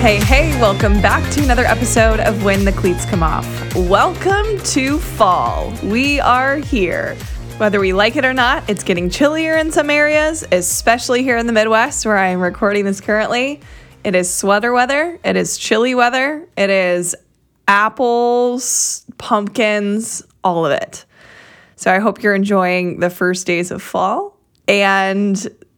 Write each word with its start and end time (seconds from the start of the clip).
Hey, 0.00 0.20
hey, 0.20 0.60
welcome 0.60 1.02
back 1.02 1.28
to 1.32 1.42
another 1.42 1.64
episode 1.64 2.20
of 2.20 2.44
When 2.44 2.64
the 2.64 2.70
Cleats 2.70 3.04
Come 3.04 3.20
Off. 3.20 3.74
Welcome 3.74 4.58
to 4.58 5.00
fall. 5.00 5.74
We 5.82 6.20
are 6.20 6.58
here. 6.58 7.16
Whether 7.56 7.80
we 7.80 7.92
like 7.92 8.14
it 8.14 8.24
or 8.24 8.32
not, 8.32 8.70
it's 8.70 8.84
getting 8.84 9.10
chillier 9.10 9.56
in 9.56 9.72
some 9.72 9.90
areas, 9.90 10.46
especially 10.52 11.24
here 11.24 11.36
in 11.36 11.48
the 11.48 11.52
Midwest 11.52 12.06
where 12.06 12.16
I 12.16 12.28
am 12.28 12.40
recording 12.40 12.84
this 12.84 13.00
currently. 13.00 13.60
It 14.04 14.14
is 14.14 14.32
sweater 14.32 14.72
weather, 14.72 15.18
it 15.24 15.34
is 15.34 15.58
chilly 15.58 15.96
weather, 15.96 16.48
it 16.56 16.70
is 16.70 17.16
apples, 17.66 19.04
pumpkins, 19.18 20.22
all 20.44 20.64
of 20.64 20.70
it. 20.70 21.04
So 21.74 21.92
I 21.92 21.98
hope 21.98 22.22
you're 22.22 22.36
enjoying 22.36 23.00
the 23.00 23.10
first 23.10 23.48
days 23.48 23.72
of 23.72 23.82
fall. 23.82 24.36
And 24.68 25.36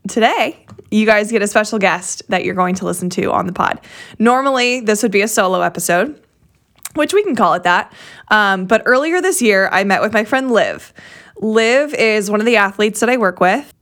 today, 0.09 0.67
you 0.91 1.07
guys 1.07 1.31
get 1.31 1.43
a 1.43 1.47
special 1.47 1.79
guest 1.79 2.23
that 2.29 2.45
you're 2.45 2.55
going 2.55 2.75
to 2.77 2.85
listen 2.85 3.11
to 3.11 3.33
on 3.33 3.47
the 3.47 3.53
pod. 3.53 3.81
Normally, 4.19 4.81
this 4.81 5.03
would 5.03 5.13
be 5.13 5.23
a 5.23 5.29
solo 5.29 5.61
episode, 5.61 6.21
which 6.95 7.15
we 7.15 7.23
can 7.23 7.37
call 7.37 7.55
it 7.55 7.63
that. 7.63 7.93
Um, 8.29 8.67
but 8.67 8.83
earlier 8.87 9.21
this 9.21 9.41
year, 9.41 9.69
I 9.73 9.85
met 9.85 10.03
with 10.03 10.13
my 10.13 10.25
friend 10.25 10.51
Liv. 10.51 10.93
Liv 11.39 11.95
is 11.95 12.31
one 12.31 12.41
of 12.41 12.47
the 12.47 12.57
athletes 12.57 13.01
that 13.01 13.09
I 13.09 13.17
work 13.17 13.41
with. 13.41 13.73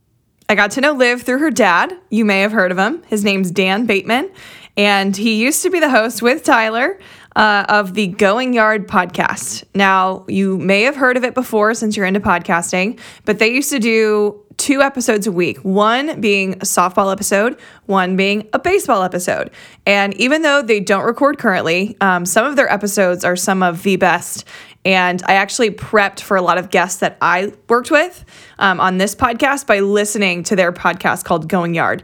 I 0.47 0.55
got 0.55 0.71
to 0.71 0.81
know 0.81 0.93
Liv 0.93 1.21
through 1.21 1.39
her 1.39 1.51
dad. 1.51 1.93
You 2.09 2.25
may 2.25 2.41
have 2.41 2.51
heard 2.51 2.71
of 2.71 2.77
him. 2.77 3.03
His 3.03 3.23
name's 3.23 3.51
Dan 3.51 3.85
Bateman, 3.85 4.31
and 4.77 5.15
he 5.15 5.35
used 5.35 5.61
to 5.63 5.69
be 5.69 5.79
the 5.79 5.89
host 5.89 6.21
with 6.21 6.43
Tyler 6.43 6.99
uh, 7.35 7.65
of 7.69 7.93
the 7.93 8.07
Going 8.07 8.53
Yard 8.53 8.87
podcast. 8.87 9.63
Now, 9.75 10.25
you 10.27 10.57
may 10.57 10.83
have 10.83 10.95
heard 10.95 11.17
of 11.17 11.23
it 11.23 11.33
before 11.35 11.73
since 11.73 11.95
you're 11.95 12.05
into 12.05 12.19
podcasting, 12.19 12.99
but 13.25 13.39
they 13.39 13.49
used 13.49 13.69
to 13.69 13.79
do 13.79 14.43
two 14.59 14.81
episodes 14.81 15.25
a 15.25 15.31
week, 15.31 15.57
one 15.59 16.21
being 16.21 16.53
a 16.53 16.65
softball 16.65 17.11
episode, 17.11 17.57
one 17.85 18.15
being 18.15 18.47
a 18.53 18.59
baseball 18.59 19.01
episode. 19.01 19.49
And 19.87 20.13
even 20.15 20.43
though 20.43 20.61
they 20.61 20.79
don't 20.79 21.05
record 21.05 21.39
currently, 21.39 21.97
um, 22.01 22.25
some 22.25 22.45
of 22.45 22.55
their 22.55 22.71
episodes 22.71 23.25
are 23.25 23.35
some 23.35 23.63
of 23.63 23.81
the 23.81 23.95
best. 23.95 24.45
And 24.85 25.23
I 25.25 25.33
actually 25.33 25.71
prepped 25.71 26.19
for 26.19 26.37
a 26.37 26.41
lot 26.41 26.57
of 26.57 26.69
guests 26.69 26.99
that 26.99 27.17
I 27.21 27.53
worked 27.67 27.89
with 27.89 28.23
um, 28.59 28.79
on 28.79 28.97
this 28.97 29.15
podcast 29.15 29.65
by 29.65 29.79
listening 29.79 30.43
to 30.43 30.55
their 30.55 30.71
podcast 30.71 31.23
called 31.23 31.49
Going 31.49 31.73
Yard. 31.73 32.03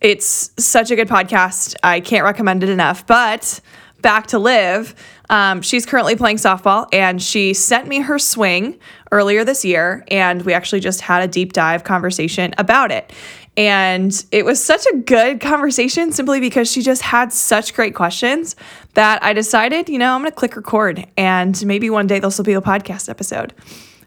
It's 0.00 0.50
such 0.58 0.90
a 0.90 0.96
good 0.96 1.08
podcast. 1.08 1.74
I 1.82 2.00
can't 2.00 2.24
recommend 2.24 2.62
it 2.62 2.68
enough. 2.68 3.06
But 3.06 3.60
back 4.00 4.28
to 4.28 4.38
Liv. 4.38 4.94
Um, 5.30 5.62
she's 5.62 5.84
currently 5.84 6.16
playing 6.16 6.36
softball 6.36 6.86
and 6.92 7.22
she 7.22 7.54
sent 7.54 7.88
me 7.88 8.00
her 8.00 8.18
swing 8.18 8.78
earlier 9.12 9.44
this 9.44 9.64
year. 9.64 10.04
And 10.08 10.42
we 10.42 10.52
actually 10.54 10.80
just 10.80 11.00
had 11.00 11.22
a 11.22 11.28
deep 11.28 11.52
dive 11.52 11.84
conversation 11.84 12.54
about 12.58 12.90
it. 12.90 13.12
And 13.56 14.24
it 14.30 14.44
was 14.44 14.62
such 14.64 14.86
a 14.92 14.96
good 14.98 15.40
conversation 15.40 16.12
simply 16.12 16.40
because 16.40 16.70
she 16.70 16.80
just 16.80 17.02
had 17.02 17.32
such 17.32 17.74
great 17.74 17.94
questions 17.94 18.56
that 18.94 19.22
I 19.22 19.32
decided, 19.32 19.88
you 19.88 19.98
know, 19.98 20.14
I'm 20.14 20.20
going 20.20 20.30
to 20.30 20.36
click 20.36 20.56
record 20.56 21.06
and 21.16 21.64
maybe 21.66 21.90
one 21.90 22.06
day 22.06 22.20
this 22.20 22.38
will 22.38 22.44
be 22.44 22.54
a 22.54 22.60
podcast 22.60 23.08
episode. 23.08 23.52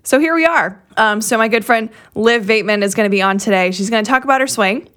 So 0.03 0.19
here 0.19 0.33
we 0.33 0.45
are. 0.45 0.81
Um, 0.97 1.21
so 1.21 1.37
my 1.37 1.47
good 1.47 1.63
friend 1.63 1.89
Liv 2.15 2.47
Bateman 2.47 2.81
is 2.81 2.95
going 2.95 3.05
to 3.05 3.11
be 3.11 3.21
on 3.21 3.37
today. 3.37 3.71
She's 3.71 3.89
going 3.89 4.03
to 4.03 4.09
talk 4.09 4.23
about 4.23 4.41
her 4.41 4.47
swing. 4.47 4.89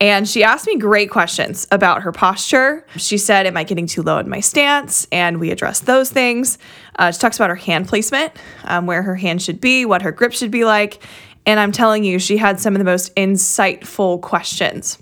And 0.00 0.28
she 0.28 0.44
asked 0.44 0.66
me 0.66 0.76
great 0.76 1.10
questions 1.10 1.66
about 1.72 2.02
her 2.02 2.12
posture. 2.12 2.86
She 2.96 3.18
said, 3.18 3.46
Am 3.46 3.56
I 3.56 3.64
getting 3.64 3.86
too 3.86 4.02
low 4.02 4.18
in 4.18 4.28
my 4.28 4.40
stance? 4.40 5.08
And 5.10 5.40
we 5.40 5.50
addressed 5.50 5.86
those 5.86 6.10
things. 6.10 6.58
Uh, 6.96 7.10
she 7.10 7.18
talks 7.18 7.36
about 7.36 7.50
her 7.50 7.56
hand 7.56 7.88
placement, 7.88 8.32
um, 8.64 8.86
where 8.86 9.02
her 9.02 9.16
hand 9.16 9.42
should 9.42 9.60
be, 9.60 9.84
what 9.84 10.02
her 10.02 10.12
grip 10.12 10.32
should 10.32 10.52
be 10.52 10.64
like. 10.64 11.02
And 11.46 11.58
I'm 11.58 11.72
telling 11.72 12.04
you, 12.04 12.18
she 12.18 12.36
had 12.36 12.60
some 12.60 12.74
of 12.74 12.78
the 12.78 12.84
most 12.84 13.14
insightful 13.16 14.20
questions. 14.20 14.98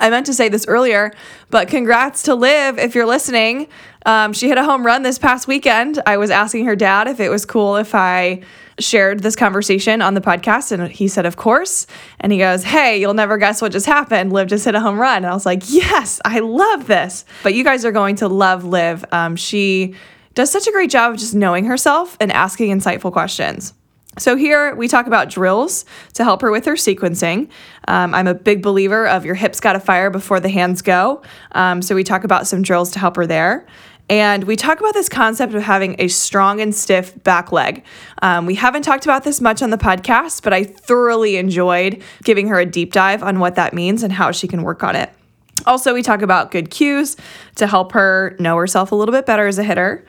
I 0.00 0.10
meant 0.10 0.26
to 0.26 0.34
say 0.34 0.50
this 0.50 0.66
earlier, 0.66 1.12
but 1.50 1.68
congrats 1.68 2.24
to 2.24 2.34
Liv 2.34 2.78
if 2.78 2.94
you're 2.94 3.06
listening. 3.06 3.68
Um, 4.04 4.32
she 4.34 4.48
hit 4.48 4.58
a 4.58 4.64
home 4.64 4.84
run 4.84 5.02
this 5.02 5.18
past 5.18 5.48
weekend. 5.48 6.02
I 6.06 6.18
was 6.18 6.30
asking 6.30 6.66
her 6.66 6.76
dad 6.76 7.08
if 7.08 7.20
it 7.20 7.30
was 7.30 7.46
cool 7.46 7.76
if 7.76 7.94
I 7.94 8.42
shared 8.78 9.20
this 9.20 9.36
conversation 9.36 10.02
on 10.02 10.14
the 10.14 10.20
podcast, 10.20 10.72
and 10.72 10.90
he 10.90 11.08
said, 11.08 11.26
Of 11.26 11.36
course. 11.36 11.86
And 12.20 12.32
he 12.32 12.38
goes, 12.38 12.62
Hey, 12.62 13.00
you'll 13.00 13.14
never 13.14 13.38
guess 13.38 13.62
what 13.62 13.72
just 13.72 13.86
happened. 13.86 14.32
Liv 14.32 14.48
just 14.48 14.64
hit 14.64 14.74
a 14.74 14.80
home 14.80 14.98
run. 14.98 15.18
And 15.18 15.26
I 15.26 15.34
was 15.34 15.46
like, 15.46 15.62
Yes, 15.66 16.20
I 16.24 16.40
love 16.40 16.86
this. 16.86 17.24
But 17.42 17.54
you 17.54 17.64
guys 17.64 17.84
are 17.84 17.92
going 17.92 18.16
to 18.16 18.28
love 18.28 18.64
Liv. 18.64 19.04
Um, 19.12 19.36
she 19.36 19.94
does 20.34 20.50
such 20.50 20.66
a 20.66 20.72
great 20.72 20.90
job 20.90 21.14
of 21.14 21.18
just 21.18 21.34
knowing 21.34 21.64
herself 21.64 22.16
and 22.20 22.30
asking 22.30 22.76
insightful 22.76 23.12
questions. 23.12 23.72
So, 24.18 24.34
here 24.34 24.74
we 24.74 24.88
talk 24.88 25.06
about 25.06 25.28
drills 25.28 25.84
to 26.14 26.24
help 26.24 26.40
her 26.40 26.50
with 26.50 26.64
her 26.64 26.74
sequencing. 26.74 27.50
Um, 27.86 28.14
I'm 28.14 28.26
a 28.26 28.34
big 28.34 28.62
believer 28.62 29.06
of 29.06 29.26
your 29.26 29.34
hips 29.34 29.60
got 29.60 29.74
to 29.74 29.80
fire 29.80 30.10
before 30.10 30.40
the 30.40 30.48
hands 30.48 30.80
go. 30.80 31.22
Um, 31.52 31.82
so, 31.82 31.94
we 31.94 32.02
talk 32.02 32.24
about 32.24 32.46
some 32.46 32.62
drills 32.62 32.92
to 32.92 32.98
help 32.98 33.16
her 33.16 33.26
there. 33.26 33.66
And 34.08 34.44
we 34.44 34.54
talk 34.54 34.78
about 34.78 34.94
this 34.94 35.08
concept 35.08 35.54
of 35.54 35.62
having 35.62 35.96
a 35.98 36.08
strong 36.08 36.60
and 36.60 36.74
stiff 36.74 37.22
back 37.24 37.50
leg. 37.50 37.84
Um, 38.22 38.46
we 38.46 38.54
haven't 38.54 38.82
talked 38.82 39.04
about 39.04 39.24
this 39.24 39.40
much 39.40 39.62
on 39.62 39.70
the 39.70 39.78
podcast, 39.78 40.42
but 40.42 40.52
I 40.52 40.62
thoroughly 40.62 41.36
enjoyed 41.36 42.02
giving 42.22 42.48
her 42.48 42.58
a 42.60 42.66
deep 42.66 42.92
dive 42.92 43.22
on 43.22 43.40
what 43.40 43.56
that 43.56 43.74
means 43.74 44.02
and 44.04 44.12
how 44.12 44.30
she 44.30 44.46
can 44.46 44.62
work 44.62 44.84
on 44.84 44.94
it. 44.94 45.10
Also, 45.64 45.92
we 45.94 46.02
talk 46.02 46.22
about 46.22 46.50
good 46.50 46.70
cues 46.70 47.16
to 47.56 47.66
help 47.66 47.92
her 47.92 48.36
know 48.38 48.56
herself 48.56 48.92
a 48.92 48.94
little 48.94 49.12
bit 49.12 49.26
better 49.26 49.46
as 49.46 49.58
a 49.58 49.64
hitter. 49.64 50.04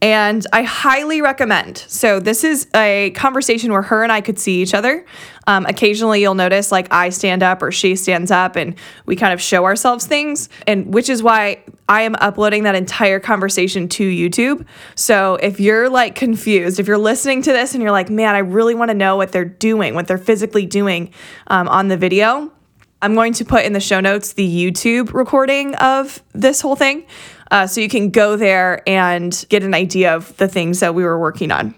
And 0.00 0.46
I 0.52 0.62
highly 0.62 1.20
recommend. 1.22 1.78
So, 1.78 2.20
this 2.20 2.44
is 2.44 2.68
a 2.72 3.10
conversation 3.16 3.72
where 3.72 3.82
her 3.82 4.04
and 4.04 4.12
I 4.12 4.20
could 4.20 4.38
see 4.38 4.62
each 4.62 4.72
other. 4.72 5.04
Um, 5.48 5.66
occasionally, 5.66 6.20
you'll 6.20 6.36
notice 6.36 6.70
like 6.70 6.92
I 6.92 7.08
stand 7.08 7.42
up 7.42 7.62
or 7.62 7.72
she 7.72 7.96
stands 7.96 8.30
up 8.30 8.54
and 8.54 8.76
we 9.06 9.16
kind 9.16 9.32
of 9.32 9.42
show 9.42 9.64
ourselves 9.64 10.06
things. 10.06 10.50
And 10.68 10.94
which 10.94 11.08
is 11.08 11.20
why 11.20 11.64
I 11.88 12.02
am 12.02 12.14
uploading 12.16 12.62
that 12.62 12.76
entire 12.76 13.18
conversation 13.18 13.88
to 13.88 14.08
YouTube. 14.08 14.64
So, 14.94 15.34
if 15.36 15.58
you're 15.58 15.90
like 15.90 16.14
confused, 16.14 16.78
if 16.78 16.86
you're 16.86 16.96
listening 16.96 17.42
to 17.42 17.52
this 17.52 17.74
and 17.74 17.82
you're 17.82 17.90
like, 17.90 18.08
man, 18.08 18.36
I 18.36 18.38
really 18.38 18.76
want 18.76 18.90
to 18.90 18.96
know 18.96 19.16
what 19.16 19.32
they're 19.32 19.44
doing, 19.44 19.94
what 19.94 20.06
they're 20.06 20.16
physically 20.16 20.64
doing 20.64 21.10
um, 21.48 21.66
on 21.66 21.88
the 21.88 21.96
video, 21.96 22.52
I'm 23.00 23.14
going 23.14 23.32
to 23.34 23.44
put 23.44 23.64
in 23.64 23.72
the 23.72 23.80
show 23.80 24.00
notes 24.00 24.32
the 24.32 24.48
YouTube 24.48 25.12
recording 25.12 25.74
of 25.76 26.22
this 26.32 26.60
whole 26.60 26.74
thing. 26.74 27.06
Uh, 27.50 27.66
so 27.66 27.80
you 27.80 27.88
can 27.88 28.10
go 28.10 28.36
there 28.36 28.82
and 28.88 29.44
get 29.48 29.62
an 29.62 29.74
idea 29.74 30.14
of 30.14 30.36
the 30.36 30.48
things 30.48 30.80
that 30.80 30.94
we 30.94 31.02
were 31.02 31.18
working 31.18 31.50
on. 31.50 31.74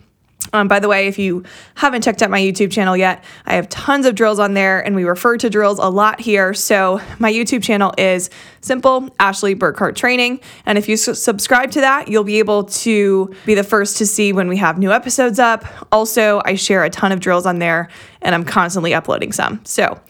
Um, 0.53 0.69
by 0.69 0.81
the 0.81 0.89
way, 0.89 1.07
if 1.07 1.19
you 1.19 1.45
haven't 1.77 2.03
checked 2.03 2.23
out 2.23 2.31
my 2.31 2.41
YouTube 2.41 2.73
channel 2.73 2.97
yet, 2.97 3.23
I 3.47 3.55
have 3.55 3.69
tons 3.69 4.07
of 4.07 4.15
drills 4.15 4.39
on 4.39 4.55
there 4.55 4.85
and 4.85 4.97
we 4.97 5.05
refer 5.05 5.37
to 5.37 5.51
drills 5.51 5.79
a 5.79 5.89
lot 5.89 6.21
here. 6.21 6.55
So, 6.55 7.01
my 7.19 7.33
YouTube 7.33 7.63
channel 7.63 7.93
is 7.97 8.31
simple 8.61 9.09
Ashley 9.21 9.55
Burkhart 9.55 9.95
Training. 9.95 10.41
And 10.67 10.77
if 10.77 10.89
you 10.89 10.97
subscribe 10.97 11.71
to 11.73 11.81
that, 11.83 12.09
you'll 12.09 12.25
be 12.25 12.39
able 12.41 12.65
to 12.65 13.33
be 13.47 13.55
the 13.55 13.63
first 13.63 13.99
to 13.99 14.07
see 14.07 14.33
when 14.33 14.49
we 14.49 14.57
have 14.57 14.79
new 14.79 14.93
episodes 14.93 15.39
up. 15.39 15.65
Also, 15.93 16.43
I 16.45 16.55
share 16.57 16.85
a 16.85 16.91
ton 16.91 17.13
of 17.13 17.21
drills 17.21 17.47
on 17.47 17.59
there 17.59 17.89
and 18.23 18.35
I'm 18.35 18.45
constantly 18.45 18.93
uploading 18.93 19.33
some. 19.33 19.65
So, 19.65 20.01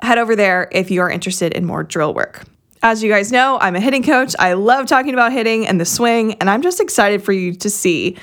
head 0.00 0.18
over 0.18 0.36
there 0.36 0.68
if 0.70 0.90
you 0.90 1.00
are 1.00 1.10
interested 1.10 1.52
in 1.54 1.64
more 1.64 1.82
drill 1.82 2.14
work. 2.14 2.44
As 2.82 3.02
you 3.02 3.10
guys 3.10 3.32
know, 3.32 3.58
I'm 3.60 3.74
a 3.74 3.80
hitting 3.80 4.02
coach. 4.02 4.36
I 4.38 4.52
love 4.52 4.86
talking 4.86 5.12
about 5.12 5.32
hitting 5.32 5.66
and 5.66 5.80
the 5.80 5.84
swing, 5.84 6.34
and 6.34 6.48
I'm 6.48 6.62
just 6.62 6.80
excited 6.80 7.22
for 7.22 7.32
you 7.32 7.54
to 7.54 7.70
see 7.70 8.16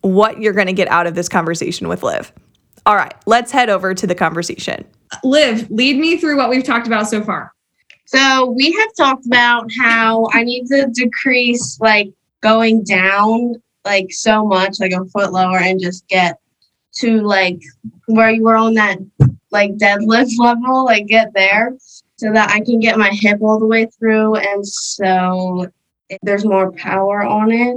what 0.00 0.40
you're 0.40 0.52
going 0.52 0.66
to 0.66 0.72
get 0.72 0.88
out 0.88 1.06
of 1.06 1.14
this 1.14 1.28
conversation 1.28 1.88
with 1.88 2.02
Liv. 2.02 2.32
All 2.84 2.96
right, 2.96 3.14
let's 3.26 3.52
head 3.52 3.70
over 3.70 3.94
to 3.94 4.06
the 4.06 4.14
conversation. 4.14 4.84
Liv, 5.22 5.70
lead 5.70 5.98
me 5.98 6.16
through 6.16 6.36
what 6.36 6.50
we've 6.50 6.64
talked 6.64 6.88
about 6.88 7.08
so 7.08 7.22
far. 7.22 7.52
So, 8.06 8.50
we 8.50 8.72
have 8.72 8.94
talked 8.96 9.26
about 9.26 9.70
how 9.78 10.26
I 10.32 10.42
need 10.42 10.66
to 10.66 10.88
decrease 10.92 11.78
like 11.80 12.12
going 12.40 12.82
down 12.82 13.62
like 13.84 14.08
so 14.10 14.44
much, 14.44 14.80
like 14.80 14.92
a 14.92 15.04
foot 15.06 15.32
lower, 15.32 15.58
and 15.58 15.80
just 15.80 16.06
get 16.08 16.38
to 16.96 17.20
like 17.20 17.60
where 18.06 18.30
you 18.30 18.42
were 18.42 18.56
on 18.56 18.74
that 18.74 18.98
like 19.52 19.76
deadlift 19.76 20.32
level, 20.38 20.84
like 20.84 21.06
get 21.06 21.32
there 21.34 21.76
so 22.22 22.32
that 22.32 22.50
I 22.50 22.60
can 22.60 22.78
get 22.78 22.98
my 22.98 23.10
hip 23.10 23.38
all 23.42 23.58
the 23.58 23.66
way 23.66 23.86
through. 23.86 24.36
And 24.36 24.64
so 24.64 25.66
there's 26.22 26.44
more 26.44 26.70
power 26.70 27.24
on 27.24 27.50
it. 27.50 27.76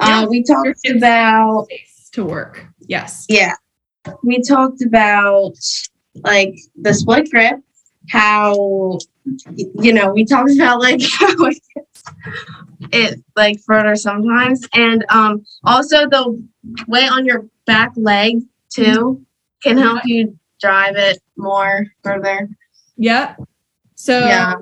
Uh, 0.00 0.26
we 0.28 0.42
talked 0.42 0.80
about 0.90 1.68
to 2.12 2.24
work. 2.24 2.66
Yes. 2.80 3.24
Yeah. 3.28 3.54
We 4.24 4.42
talked 4.42 4.82
about 4.82 5.54
like 6.24 6.56
the 6.74 6.92
split 6.92 7.30
grip, 7.30 7.60
how 8.10 8.98
you 9.76 9.92
know, 9.92 10.12
we 10.12 10.24
talked 10.24 10.50
about 10.54 10.80
like 10.80 11.00
how 11.02 11.46
it, 11.46 11.62
it 12.90 13.20
like 13.36 13.60
further 13.60 13.94
sometimes. 13.94 14.66
And 14.74 15.04
um 15.08 15.44
also 15.62 16.08
the 16.08 16.42
weight 16.88 17.12
on 17.12 17.24
your 17.24 17.46
back 17.64 17.92
leg 17.94 18.40
too 18.70 19.24
can 19.62 19.78
help 19.78 20.00
you 20.04 20.36
drive 20.60 20.96
it 20.96 21.20
more 21.36 21.86
further. 22.02 22.48
Yep. 22.96 23.38
So 23.98 24.20
yeah. 24.20 24.54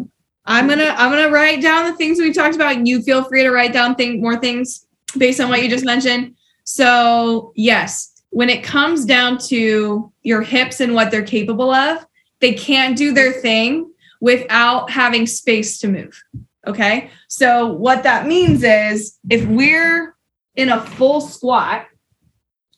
I'm 0.47 0.67
gonna 0.67 0.95
I'm 0.97 1.11
gonna 1.11 1.31
write 1.31 1.61
down 1.61 1.85
the 1.85 1.97
things 1.97 2.19
we 2.19 2.33
talked 2.33 2.55
about. 2.55 2.87
You 2.87 3.03
feel 3.03 3.23
free 3.25 3.43
to 3.43 3.51
write 3.51 3.73
down 3.73 3.95
think 3.95 4.23
more 4.23 4.39
things 4.39 4.87
based 5.19 5.41
on 5.41 5.51
what 5.51 5.63
you 5.63 5.69
just 5.69 5.85
mentioned. 5.85 6.35
So 6.65 7.53
yes, 7.55 8.23
when 8.31 8.49
it 8.49 8.65
comes 8.65 9.05
down 9.05 9.37
to 9.49 10.11
your 10.23 10.41
hips 10.41 10.81
and 10.81 10.95
what 10.95 11.11
they're 11.11 11.23
capable 11.23 11.71
of, 11.71 12.05
they 12.41 12.55
can't 12.55 12.97
do 12.97 13.13
their 13.13 13.31
thing 13.31 13.93
without 14.23 14.91
having 14.91 15.27
space 15.27 15.79
to 15.81 15.89
move. 15.89 16.23
Okay. 16.67 17.11
So 17.29 17.67
what 17.67 18.05
that 18.05 18.27
means 18.27 18.65
is 18.65 19.19
if 19.29 19.47
we're 19.47 20.17
in 20.55 20.71
a 20.71 20.81
full 20.81 21.21
squat 21.21 21.87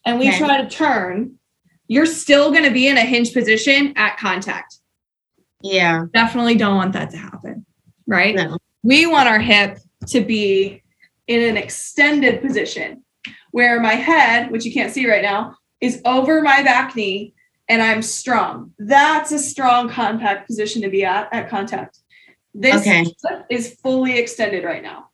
and 0.05 0.19
we 0.19 0.29
okay. 0.29 0.39
try 0.39 0.61
to 0.61 0.69
turn, 0.69 1.39
you're 1.87 2.05
still 2.05 2.51
going 2.51 2.65
to 2.65 2.73
be 2.73 2.89
in 2.89 2.99
a 2.99 3.03
hinge 3.03 3.33
position 3.33 3.93
at 3.97 4.19
contact. 4.19 4.78
Yeah. 5.63 6.05
Definitely 6.13 6.57
don't 6.57 6.77
want 6.77 6.93
that 6.93 7.11
to 7.11 7.17
happen. 7.17 7.67
Right. 8.07 8.35
No. 8.35 8.59
We 8.83 9.07
want 9.07 9.29
our 9.29 9.39
hip 9.39 9.79
to 10.09 10.21
be 10.21 10.83
in 11.27 11.43
an 11.43 11.57
extended 11.57 12.41
position 12.41 13.05
where 13.51 13.81
my 13.81 13.95
head, 13.95 14.51
which 14.51 14.65
you 14.65 14.73
can't 14.73 14.93
see 14.93 15.09
right 15.09 15.23
now, 15.23 15.57
is 15.81 16.01
over 16.05 16.43
my 16.43 16.63
back 16.63 16.95
knee 16.97 17.35
and 17.69 17.83
I'm 17.83 18.03
strong. 18.03 18.73
That's 18.79 19.33
a 19.33 19.39
strong 19.39 19.89
contact 19.89 20.47
position 20.47 20.83
to 20.83 20.89
be 20.89 21.05
at 21.05 21.33
at 21.33 21.49
contact. 21.49 21.99
This 22.55 22.81
okay. 22.81 23.05
is 23.51 23.75
fully 23.83 24.19
extended 24.19 24.65
right 24.65 24.83
now. 24.83 25.11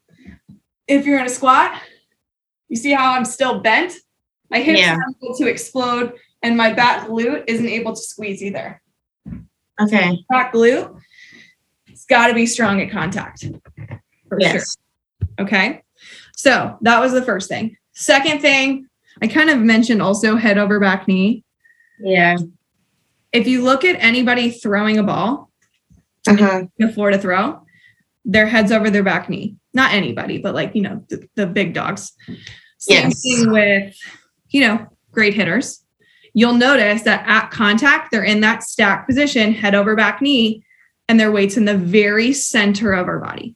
If 0.86 1.04
you're 1.06 1.18
in 1.18 1.26
a 1.26 1.30
squat, 1.30 1.80
you 2.68 2.76
see 2.76 2.92
how 2.92 3.12
I'm 3.12 3.24
still 3.24 3.60
bent? 3.60 3.94
My 4.50 4.60
hips 4.60 4.80
yeah. 4.80 4.96
are 4.96 5.02
able 5.22 5.36
to 5.36 5.46
explode 5.46 6.14
and 6.42 6.56
my 6.56 6.72
back 6.72 7.08
glute 7.08 7.44
isn't 7.48 7.66
able 7.66 7.92
to 7.92 8.00
squeeze 8.00 8.42
either. 8.42 8.80
Okay. 9.80 10.24
Back 10.28 10.52
glute, 10.52 11.00
it's 11.86 12.04
got 12.04 12.28
to 12.28 12.34
be 12.34 12.46
strong 12.46 12.80
at 12.80 12.90
contact. 12.90 13.44
For 14.28 14.40
yes. 14.40 14.52
sure. 14.52 15.44
Okay. 15.44 15.82
So 16.36 16.78
that 16.82 17.00
was 17.00 17.12
the 17.12 17.22
first 17.22 17.48
thing. 17.48 17.76
Second 17.92 18.40
thing, 18.40 18.88
I 19.22 19.28
kind 19.28 19.50
of 19.50 19.58
mentioned 19.60 20.02
also 20.02 20.36
head 20.36 20.58
over 20.58 20.80
back 20.80 21.06
knee. 21.08 21.44
Yeah. 21.98 22.36
If 23.32 23.46
you 23.46 23.62
look 23.62 23.84
at 23.84 23.96
anybody 23.96 24.50
throwing 24.50 24.98
a 24.98 25.02
ball, 25.02 25.50
uh-huh. 26.26 26.64
the 26.78 26.92
floor 26.92 27.10
to 27.10 27.18
throw, 27.18 27.62
their 28.24 28.46
heads 28.46 28.72
over 28.72 28.90
their 28.90 29.02
back 29.02 29.28
knee. 29.28 29.56
Not 29.72 29.92
anybody, 29.92 30.38
but 30.38 30.54
like, 30.54 30.74
you 30.74 30.82
know, 30.82 31.04
the, 31.08 31.28
the 31.34 31.46
big 31.46 31.74
dogs. 31.74 32.12
Same 32.78 33.08
yes. 33.08 33.22
thing 33.22 33.50
with, 33.50 33.96
you 34.50 34.60
know, 34.60 34.86
great 35.10 35.34
hitters. 35.34 35.83
You'll 36.34 36.54
notice 36.54 37.02
that 37.02 37.24
at 37.26 37.50
contact, 37.50 38.10
they're 38.10 38.24
in 38.24 38.40
that 38.40 38.64
stack 38.64 39.06
position, 39.06 39.52
head 39.54 39.74
over 39.74 39.94
back 39.94 40.20
knee, 40.20 40.64
and 41.08 41.18
their 41.18 41.30
weight's 41.30 41.56
in 41.56 41.64
the 41.64 41.78
very 41.78 42.32
center 42.32 42.92
of 42.92 43.06
our 43.06 43.20
body. 43.20 43.54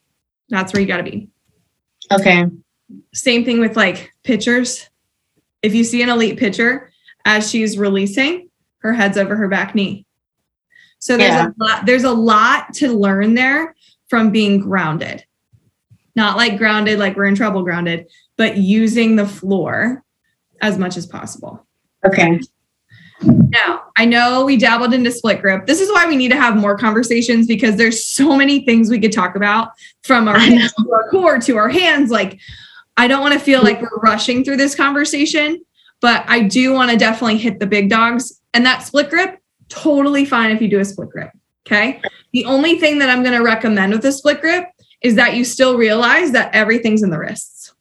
That's 0.49 0.73
where 0.73 0.81
you 0.81 0.87
got 0.87 0.99
to 0.99 1.03
be. 1.03 1.29
Okay. 2.13 2.47
Same 3.13 3.45
thing 3.45 3.61
with 3.61 3.77
like 3.77 4.13
pitchers. 4.23 4.89
If 5.63 5.75
you 5.75 5.83
see 5.83 6.03
an 6.03 6.09
elite 6.09 6.39
pitcher, 6.39 6.93
as 7.25 7.51
she's 7.51 7.77
releasing, 7.77 8.49
her 8.79 8.93
head's 8.93 9.19
over 9.19 9.37
her 9.37 9.49
back 9.49 9.75
knee. 9.75 10.07
So 11.01 11.17
there's 11.17 11.31
yeah. 11.31 11.49
a 11.49 11.63
lot, 11.63 11.87
there's 11.87 12.05
a 12.05 12.13
lot 12.13 12.73
to 12.75 12.93
learn 12.93 13.35
there 13.35 13.75
from 14.09 14.31
being 14.31 14.61
grounded. 14.61 15.25
Not 16.17 16.37
like 16.37 16.59
grounded, 16.59 16.99
like 16.99 17.17
we're 17.17 17.27
in 17.27 17.35
trouble 17.35 17.63
grounded, 17.63 18.07
but 18.37 18.57
using 18.57 19.17
the 19.17 19.27
floor 19.27 20.03
as 20.61 20.79
much 20.79 20.97
as 20.97 21.07
possible. 21.07 21.67
Okay. 22.05 22.41
Now, 23.23 23.85
I 23.97 24.05
know 24.05 24.45
we 24.45 24.57
dabbled 24.57 24.95
into 24.95 25.11
split 25.11 25.41
grip. 25.41 25.67
This 25.67 25.81
is 25.81 25.91
why 25.91 26.07
we 26.07 26.17
need 26.17 26.31
to 26.31 26.37
have 26.37 26.57
more 26.57 26.77
conversations 26.77 27.47
because 27.47 27.77
there's 27.77 28.07
so 28.07 28.37
many 28.37 28.65
things 28.65 28.91
we 28.91 29.01
could 29.01 29.13
talk 29.13 29.35
about 29.35 29.71
from 30.03 30.29
our 30.29 30.39
hands 30.39 30.73
to 30.75 30.93
our 30.93 31.09
core 31.11 31.39
to 31.41 31.57
our 31.57 31.69
hands. 31.69 32.11
Like, 32.11 32.39
I 32.97 33.09
don't 33.09 33.21
want 33.21 33.35
to 33.35 33.41
feel 33.41 33.63
like 33.63 33.81
we're 33.81 34.01
rushing 34.01 34.45
through 34.45 34.59
this 34.59 34.75
conversation, 34.75 35.65
but 36.01 36.25
I 36.29 36.43
do 36.43 36.73
want 36.73 36.91
to 36.91 36.97
definitely 36.97 37.39
hit 37.39 37.59
the 37.59 37.67
big 37.67 37.91
dogs. 37.91 38.41
And 38.55 38.65
that 38.67 38.83
split 38.83 39.11
grip, 39.11 39.39
totally 39.69 40.25
fine 40.25 40.51
if 40.51 40.63
you 40.63 40.69
do 40.69 40.81
a 40.81 40.85
split 40.85 41.11
grip. 41.11 41.31
Okay. 41.67 42.01
The 42.33 42.45
only 42.45 42.79
thing 42.79 42.99
that 42.99 43.11
I'm 43.11 43.23
going 43.23 43.37
to 43.37 43.45
recommend 43.45 43.93
with 43.93 44.05
a 44.05 44.13
split 44.13 44.41
grip 44.41 44.67
is 45.03 45.15
that 45.17 45.35
you 45.35 45.45
still 45.45 45.77
realize 45.77 46.33
that 46.33 46.55
everything's 46.55 47.03
in 47.03 47.11
the 47.11 47.19
wrists. 47.19 47.73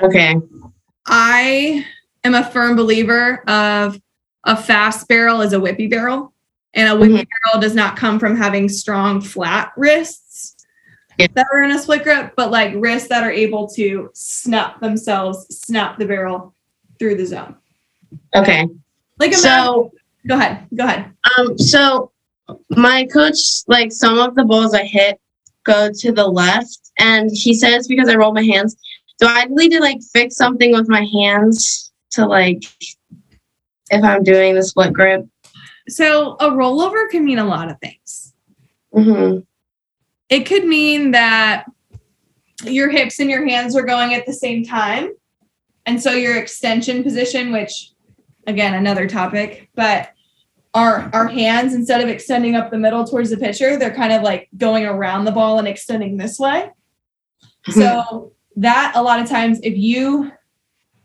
Okay. 0.00 0.36
I 1.06 1.86
am 2.24 2.34
a 2.34 2.44
firm 2.50 2.76
believer 2.76 3.42
of 3.48 4.00
a 4.48 4.56
fast 4.56 5.06
barrel 5.08 5.42
is 5.42 5.52
a 5.52 5.58
whippy 5.58 5.88
barrel, 5.88 6.32
and 6.74 6.88
a 6.88 6.96
whippy 6.96 7.20
mm-hmm. 7.20 7.44
barrel 7.44 7.60
does 7.60 7.74
not 7.74 7.96
come 7.96 8.18
from 8.18 8.34
having 8.34 8.68
strong 8.68 9.20
flat 9.20 9.72
wrists 9.76 10.56
yeah. 11.18 11.26
that 11.34 11.46
are 11.52 11.62
in 11.62 11.70
a 11.70 11.78
split 11.78 12.02
grip, 12.02 12.32
but 12.34 12.50
like 12.50 12.72
wrists 12.76 13.08
that 13.10 13.22
are 13.22 13.30
able 13.30 13.68
to 13.68 14.10
snap 14.14 14.80
themselves, 14.80 15.46
snap 15.50 15.98
the 15.98 16.06
barrel 16.06 16.54
through 16.98 17.16
the 17.16 17.26
zone. 17.26 17.56
Okay. 18.34 18.66
Like 19.18 19.34
so. 19.34 19.92
Go 20.26 20.34
ahead. 20.34 20.66
Go 20.74 20.84
ahead. 20.84 21.12
Um. 21.38 21.58
So 21.58 22.10
my 22.70 23.06
coach, 23.12 23.38
like 23.66 23.92
some 23.92 24.18
of 24.18 24.34
the 24.34 24.44
balls 24.44 24.74
I 24.74 24.84
hit, 24.84 25.20
go 25.64 25.90
to 25.92 26.12
the 26.12 26.26
left, 26.26 26.90
and 26.98 27.30
he 27.32 27.54
says 27.54 27.86
because 27.86 28.08
I 28.08 28.14
roll 28.14 28.32
my 28.32 28.42
hands. 28.42 28.76
Do 29.20 29.26
I 29.26 29.46
need 29.50 29.72
to 29.72 29.80
like 29.80 30.00
fix 30.12 30.36
something 30.36 30.72
with 30.72 30.88
my 30.88 31.06
hands 31.12 31.92
to 32.12 32.26
like 32.26 32.62
if 33.90 34.04
I'm 34.04 34.22
doing 34.22 34.54
the 34.54 34.62
split 34.62 34.92
grip? 34.92 35.26
So 35.88 36.32
a 36.34 36.50
rollover 36.50 37.08
can 37.08 37.24
mean 37.24 37.38
a 37.38 37.44
lot 37.44 37.70
of 37.70 37.78
things. 37.80 38.34
Mm-hmm. 38.94 39.40
It 40.28 40.44
could 40.44 40.64
mean 40.64 41.12
that 41.12 41.64
your 42.64 42.90
hips 42.90 43.20
and 43.20 43.30
your 43.30 43.46
hands 43.46 43.76
are 43.76 43.82
going 43.82 44.14
at 44.14 44.26
the 44.26 44.32
same 44.32 44.64
time. 44.64 45.10
And 45.86 46.02
so 46.02 46.12
your 46.12 46.36
extension 46.36 47.02
position, 47.02 47.52
which 47.52 47.92
again, 48.46 48.74
another 48.74 49.08
topic, 49.08 49.70
but 49.74 50.10
our 50.74 51.10
our 51.14 51.26
hands 51.26 51.74
instead 51.74 52.02
of 52.02 52.08
extending 52.08 52.54
up 52.54 52.70
the 52.70 52.78
middle 52.78 53.04
towards 53.04 53.30
the 53.30 53.36
pitcher, 53.36 53.78
they're 53.78 53.94
kind 53.94 54.12
of 54.12 54.22
like 54.22 54.48
going 54.56 54.84
around 54.84 55.24
the 55.24 55.32
ball 55.32 55.58
and 55.58 55.66
extending 55.66 56.16
this 56.16 56.38
way. 56.38 56.70
Mm-hmm. 57.68 57.80
So 57.80 58.32
that 58.56 58.92
a 58.94 59.02
lot 59.02 59.20
of 59.20 59.28
times 59.28 59.60
if 59.62 59.76
you 59.76 60.32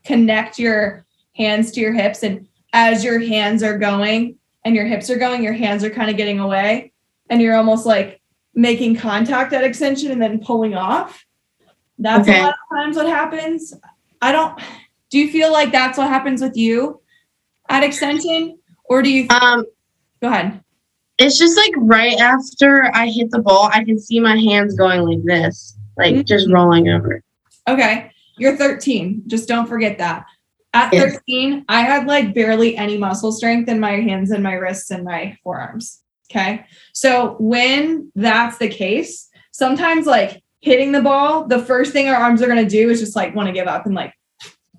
connect 0.04 0.60
your 0.60 1.06
hands 1.36 1.72
to 1.72 1.82
your 1.82 1.94
hips 1.94 2.24
and 2.24 2.48
as 2.74 3.04
your 3.04 3.20
hands 3.20 3.64
are 3.64 3.78
going 3.78 4.38
and 4.66 4.76
your 4.76 4.86
hips 4.86 5.10
are 5.10 5.18
going, 5.18 5.44
your 5.44 5.54
hands 5.54 5.84
are 5.84 5.90
kind 5.90 6.10
of 6.10 6.18
getting 6.18 6.40
away 6.40 6.92
and 7.30 7.42
you're 7.42 7.56
almost 7.56 7.86
like 7.86 8.20
making 8.56 8.96
contact 8.96 9.54
at 9.54 9.64
extension 9.64 10.12
and 10.12 10.22
then 10.22 10.40
pulling 10.40 10.76
off. 10.76 11.26
That's 12.00 12.28
okay. 12.28 12.40
a 12.40 12.44
lot 12.44 12.54
of 12.54 12.78
times 12.78 12.96
what 12.98 13.08
happens. 13.08 13.74
I 14.22 14.32
don't 14.32 14.60
do 15.10 15.20
you 15.20 15.32
feel 15.32 15.52
like 15.52 15.72
that's 15.72 15.98
what 15.98 16.08
happens 16.08 16.42
with 16.42 16.58
you 16.58 17.00
at 17.70 17.84
extension? 17.84 18.58
Or 18.86 19.02
do 19.02 19.10
you 19.10 19.28
um 19.30 19.66
go 20.22 20.28
ahead? 20.28 20.64
It's 21.20 21.38
just 21.38 21.56
like 21.56 21.74
right 21.78 22.20
after 22.20 22.90
I 22.96 23.08
hit 23.08 23.30
the 23.30 23.40
ball, 23.40 23.70
I 23.72 23.84
can 23.84 24.00
see 24.00 24.20
my 24.20 24.36
hands 24.36 24.76
going 24.76 25.02
like 25.02 25.24
this, 25.24 25.78
like 25.98 26.16
mm-hmm. 26.16 26.24
just 26.24 26.52
rolling 26.52 26.90
over. 26.90 27.22
Okay. 27.68 28.12
You're 28.38 28.58
13. 28.58 29.24
Just 29.28 29.48
don't 29.48 29.68
forget 29.68 30.00
that. 30.00 30.26
At 30.74 30.92
13, 30.92 31.66
I 31.70 31.82
had 31.82 32.08
like 32.08 32.34
barely 32.34 32.76
any 32.76 32.98
muscle 32.98 33.32
strength 33.32 33.70
in 33.70 33.80
my 33.80 33.92
hands 33.92 34.32
and 34.32 34.44
my 34.44 34.54
wrists 34.54 34.90
and 34.90 35.04
my 35.04 35.38
forearms. 35.44 36.02
Okay. 36.32 36.66
So 36.94 37.36
when 37.40 38.12
that's 38.16 38.58
the 38.58 38.70
case, 38.70 39.30
sometimes 39.52 40.08
like 40.08 40.42
hitting 40.62 40.92
the 40.92 41.02
ball, 41.02 41.46
the 41.48 41.64
first 41.64 41.94
thing 41.94 42.10
our 42.10 42.16
arms 42.16 42.42
are 42.42 42.48
going 42.48 42.64
to 42.64 42.70
do 42.70 42.90
is 42.90 43.00
just 43.00 43.16
like 43.16 43.36
want 43.36 43.48
to 43.48 43.54
give 43.54 43.68
up 43.68 43.86
and 43.86 43.94
like 43.94 44.14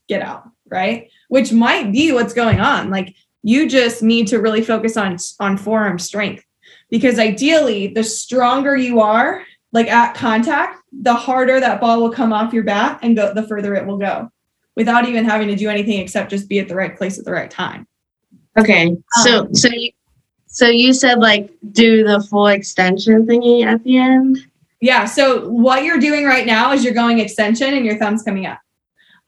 get 0.08 0.20
out. 0.20 0.44
Right. 0.68 1.10
Which 1.28 1.52
might 1.52 1.92
be 1.92 2.10
what's 2.12 2.34
going 2.34 2.58
on. 2.58 2.90
Like 2.90 3.14
you 3.44 3.68
just 3.68 4.02
need 4.02 4.26
to 4.28 4.40
really 4.40 4.62
focus 4.62 4.96
on, 4.96 5.16
on 5.38 5.56
forearm 5.56 6.00
strength 6.00 6.44
because 6.90 7.18
ideally, 7.18 7.88
the 7.88 8.02
stronger 8.02 8.76
you 8.76 9.00
are, 9.00 9.44
like 9.72 9.88
at 9.88 10.14
contact, 10.14 10.80
the 10.92 11.14
harder 11.14 11.60
that 11.60 11.80
ball 11.80 12.00
will 12.00 12.12
come 12.12 12.32
off 12.32 12.52
your 12.52 12.62
bat 12.64 12.98
and 13.02 13.16
go 13.16 13.32
the 13.32 13.46
further 13.46 13.74
it 13.74 13.86
will 13.86 13.98
go 13.98 14.30
without 14.76 15.06
even 15.08 15.24
having 15.24 15.48
to 15.48 15.56
do 15.56 15.68
anything 15.68 16.00
except 16.00 16.30
just 16.30 16.48
be 16.48 16.58
at 16.58 16.68
the 16.68 16.74
right 16.74 16.96
place 16.96 17.18
at 17.18 17.24
the 17.24 17.32
right 17.32 17.50
time. 17.50 17.86
Okay. 18.58 18.96
So 19.22 19.40
Um, 19.46 19.54
so 19.54 19.68
you 19.68 19.90
so 20.46 20.68
you 20.68 20.92
said 20.92 21.18
like 21.18 21.50
do 21.72 22.04
the 22.04 22.20
full 22.20 22.46
extension 22.46 23.26
thingy 23.26 23.64
at 23.64 23.82
the 23.84 23.98
end? 23.98 24.38
Yeah. 24.80 25.04
So 25.04 25.48
what 25.48 25.84
you're 25.84 25.98
doing 25.98 26.24
right 26.24 26.46
now 26.46 26.72
is 26.72 26.84
you're 26.84 26.94
going 26.94 27.18
extension 27.18 27.74
and 27.74 27.84
your 27.84 27.98
thumb's 27.98 28.22
coming 28.22 28.46
up. 28.46 28.58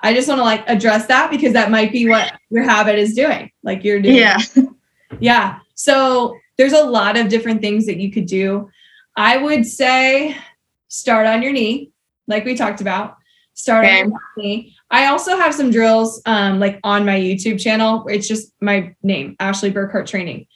I 0.00 0.12
just 0.14 0.28
want 0.28 0.38
to 0.38 0.44
like 0.44 0.62
address 0.68 1.06
that 1.06 1.30
because 1.30 1.52
that 1.54 1.70
might 1.70 1.90
be 1.90 2.08
what 2.08 2.34
your 2.50 2.62
habit 2.64 2.98
is 2.98 3.14
doing. 3.14 3.50
Like 3.62 3.82
you're 3.82 4.00
doing. 4.00 4.16
Yeah. 4.16 4.38
Yeah. 5.20 5.60
So 5.74 6.36
there's 6.58 6.72
a 6.72 6.84
lot 6.84 7.16
of 7.16 7.28
different 7.28 7.60
things 7.60 7.86
that 7.86 7.96
you 7.98 8.10
could 8.10 8.26
do. 8.26 8.68
I 9.16 9.36
would 9.36 9.64
say 9.64 10.36
start 10.88 11.26
on 11.26 11.42
your 11.42 11.52
knee, 11.52 11.92
like 12.26 12.44
we 12.44 12.54
talked 12.56 12.80
about. 12.80 13.16
Start 13.54 13.84
Okay. 13.84 14.02
on 14.02 14.10
your 14.10 14.20
knee. 14.36 14.75
I 14.96 15.08
also 15.08 15.36
have 15.36 15.54
some 15.54 15.70
drills 15.70 16.22
um, 16.24 16.58
like 16.58 16.80
on 16.82 17.04
my 17.04 17.20
YouTube 17.20 17.60
channel. 17.60 18.06
It's 18.08 18.26
just 18.26 18.54
my 18.62 18.94
name, 19.02 19.36
Ashley 19.40 19.70
Burkhart 19.70 20.06
Training. 20.06 20.46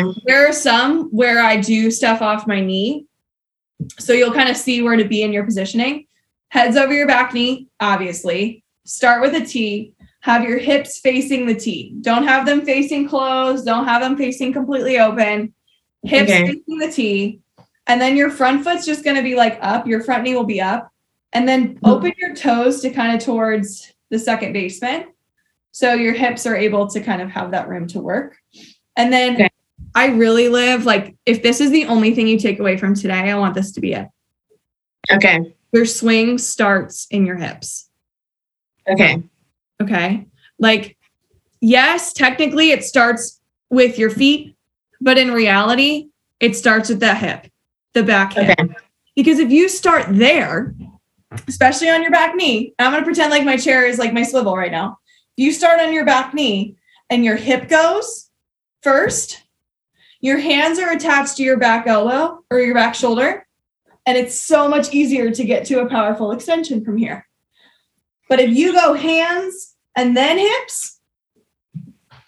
Okay. 0.00 0.18
There 0.24 0.48
are 0.48 0.52
some 0.54 1.10
where 1.10 1.42
I 1.42 1.58
do 1.58 1.90
stuff 1.90 2.22
off 2.22 2.46
my 2.46 2.58
knee. 2.58 3.04
So 3.98 4.14
you'll 4.14 4.32
kind 4.32 4.48
of 4.48 4.56
see 4.56 4.80
where 4.80 4.96
to 4.96 5.04
be 5.04 5.22
in 5.22 5.30
your 5.30 5.44
positioning. 5.44 6.06
Heads 6.48 6.78
over 6.78 6.94
your 6.94 7.06
back 7.06 7.34
knee, 7.34 7.68
obviously. 7.80 8.64
Start 8.86 9.20
with 9.20 9.34
a 9.34 9.44
T. 9.44 9.92
Have 10.20 10.44
your 10.44 10.56
hips 10.56 11.00
facing 11.00 11.44
the 11.44 11.54
T. 11.54 11.94
Don't 12.00 12.26
have 12.26 12.46
them 12.46 12.62
facing 12.62 13.06
closed. 13.06 13.66
Don't 13.66 13.84
have 13.84 14.00
them 14.00 14.16
facing 14.16 14.54
completely 14.54 14.98
open. 15.00 15.52
Hips 16.02 16.30
Okay. 16.30 16.46
facing 16.46 16.78
the 16.78 16.90
T. 16.90 17.40
And 17.86 18.00
then 18.00 18.16
your 18.16 18.30
front 18.30 18.64
foot's 18.64 18.86
just 18.86 19.04
going 19.04 19.16
to 19.16 19.22
be 19.22 19.34
like 19.34 19.58
up. 19.60 19.86
Your 19.86 20.02
front 20.02 20.22
knee 20.22 20.34
will 20.34 20.44
be 20.44 20.62
up. 20.62 20.91
And 21.32 21.48
then 21.48 21.76
hmm. 21.76 21.86
open 21.86 22.12
your 22.18 22.34
toes 22.34 22.80
to 22.82 22.90
kind 22.90 23.16
of 23.16 23.24
towards 23.24 23.92
the 24.10 24.18
second 24.18 24.52
baseman. 24.52 25.06
So 25.72 25.94
your 25.94 26.12
hips 26.12 26.46
are 26.46 26.56
able 26.56 26.86
to 26.88 27.00
kind 27.00 27.22
of 27.22 27.30
have 27.30 27.50
that 27.52 27.68
room 27.68 27.86
to 27.88 28.00
work. 28.00 28.36
And 28.96 29.12
then 29.12 29.34
Okay. 29.34 29.48
I 29.94 30.06
really 30.08 30.48
live 30.48 30.84
like 30.84 31.16
if 31.26 31.42
this 31.42 31.60
is 31.60 31.70
the 31.70 31.86
only 31.86 32.14
thing 32.14 32.28
you 32.28 32.38
take 32.38 32.58
away 32.58 32.76
from 32.76 32.94
today, 32.94 33.30
I 33.30 33.38
want 33.38 33.54
this 33.54 33.72
to 33.72 33.80
be 33.80 33.94
it. 33.94 34.08
Okay. 35.10 35.54
Your 35.72 35.86
swing 35.86 36.38
starts 36.38 37.06
in 37.10 37.26
your 37.26 37.36
hips. 37.36 37.88
Okay. 38.88 39.22
Okay. 39.80 40.26
Like, 40.58 40.96
yes, 41.60 42.12
technically 42.12 42.70
it 42.70 42.84
starts 42.84 43.40
with 43.70 43.98
your 43.98 44.10
feet, 44.10 44.54
but 45.00 45.18
in 45.18 45.32
reality, 45.32 46.08
it 46.40 46.56
starts 46.56 46.88
with 46.88 47.00
that 47.00 47.18
hip, 47.18 47.50
the 47.94 48.02
back 48.02 48.34
hip. 48.34 48.58
Okay. 48.58 48.74
Because 49.16 49.38
if 49.38 49.50
you 49.50 49.68
start 49.68 50.06
there, 50.08 50.74
especially 51.48 51.90
on 51.90 52.02
your 52.02 52.10
back 52.10 52.34
knee, 52.34 52.74
I'm 52.78 52.92
going 52.92 53.02
to 53.02 53.04
pretend 53.04 53.30
like 53.30 53.44
my 53.44 53.56
chair 53.56 53.86
is 53.86 53.98
like 53.98 54.12
my 54.12 54.22
swivel 54.22 54.56
right 54.56 54.72
now. 54.72 54.98
If 55.36 55.44
you 55.44 55.52
start 55.52 55.80
on 55.80 55.92
your 55.92 56.04
back 56.04 56.34
knee 56.34 56.76
and 57.10 57.24
your 57.24 57.36
hip 57.36 57.68
goes 57.68 58.30
first, 58.82 59.42
your 60.20 60.38
hands 60.38 60.78
are 60.78 60.92
attached 60.92 61.36
to 61.36 61.42
your 61.42 61.58
back 61.58 61.86
elbow 61.86 62.44
or 62.50 62.60
your 62.60 62.74
back 62.74 62.94
shoulder, 62.94 63.46
and 64.06 64.16
it's 64.16 64.38
so 64.40 64.68
much 64.68 64.92
easier 64.92 65.30
to 65.30 65.44
get 65.44 65.64
to 65.66 65.80
a 65.80 65.88
powerful 65.88 66.32
extension 66.32 66.84
from 66.84 66.96
here. 66.96 67.26
But 68.28 68.40
if 68.40 68.56
you 68.56 68.72
go 68.72 68.94
hands 68.94 69.74
and 69.96 70.16
then 70.16 70.38
hips, 70.38 71.00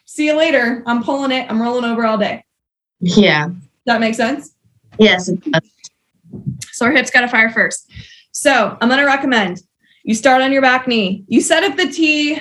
see 0.05 0.27
you 0.27 0.37
later. 0.37 0.83
I'm 0.87 1.03
pulling 1.03 1.31
it. 1.31 1.51
I'm 1.51 1.63
rolling 1.63 1.85
over 1.85 2.05
all 2.05 2.19
day. 2.19 2.45
Yeah. 3.01 3.49
That 3.87 4.01
makes 4.01 4.17
sense? 4.17 4.55
Yes. 4.99 5.29
it 5.29 5.41
does. 5.41 5.63
So 6.73 6.87
our 6.87 6.93
hips 6.93 7.11
got 7.11 7.21
to 7.21 7.29
fire 7.29 7.51
first. 7.51 7.91
So 8.35 8.77
I'm 8.81 8.89
going 8.89 9.01
to 9.01 9.07
recommend 9.07 9.63
you 10.03 10.15
start 10.15 10.43
on 10.43 10.53
your 10.53 10.61
back 10.61 10.89
knee. 10.89 11.25
You 11.29 11.41
set 11.41 11.63
up 11.63 11.77
the 11.77 11.89
T, 11.89 12.39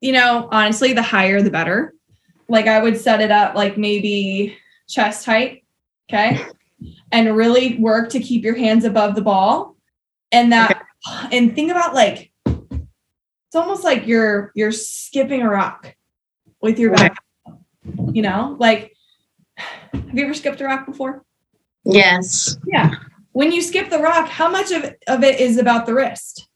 you 0.00 0.12
know, 0.12 0.48
honestly, 0.52 0.92
the 0.92 1.02
higher 1.02 1.40
the 1.40 1.50
better. 1.50 1.94
Like 2.48 2.66
I 2.66 2.80
would 2.80 2.96
set 2.96 3.22
it 3.22 3.30
up 3.30 3.54
like 3.54 3.78
maybe 3.78 4.56
chest 4.86 5.24
height. 5.24 5.64
Okay. 6.08 6.44
And 7.10 7.34
really 7.34 7.78
work 7.78 8.10
to 8.10 8.20
keep 8.20 8.44
your 8.44 8.54
hands 8.54 8.84
above 8.84 9.14
the 9.14 9.22
ball. 9.22 9.76
And 10.30 10.52
that, 10.52 10.84
and 11.32 11.54
think 11.54 11.70
about 11.70 11.94
like, 11.94 12.30
it's 12.46 13.56
almost 13.56 13.82
like 13.82 14.06
you're, 14.06 14.52
you're 14.54 14.72
skipping 14.72 15.40
a 15.40 15.48
rock 15.48 15.96
with 16.60 16.78
your 16.78 16.92
back, 16.92 17.16
you 18.12 18.20
know, 18.20 18.56
like, 18.60 18.94
have 19.56 20.10
you 20.12 20.24
ever 20.24 20.34
skipped 20.34 20.60
a 20.60 20.64
rock 20.64 20.84
before? 20.84 21.24
Yes. 21.84 22.58
Yeah. 22.66 22.90
When 23.34 23.50
you 23.50 23.62
skip 23.62 23.90
the 23.90 23.98
rock, 23.98 24.28
how 24.28 24.48
much 24.48 24.70
of, 24.70 24.84
of 25.08 25.24
it 25.24 25.40
is 25.40 25.58
about 25.58 25.86
the 25.86 25.94
wrist? 25.94 26.48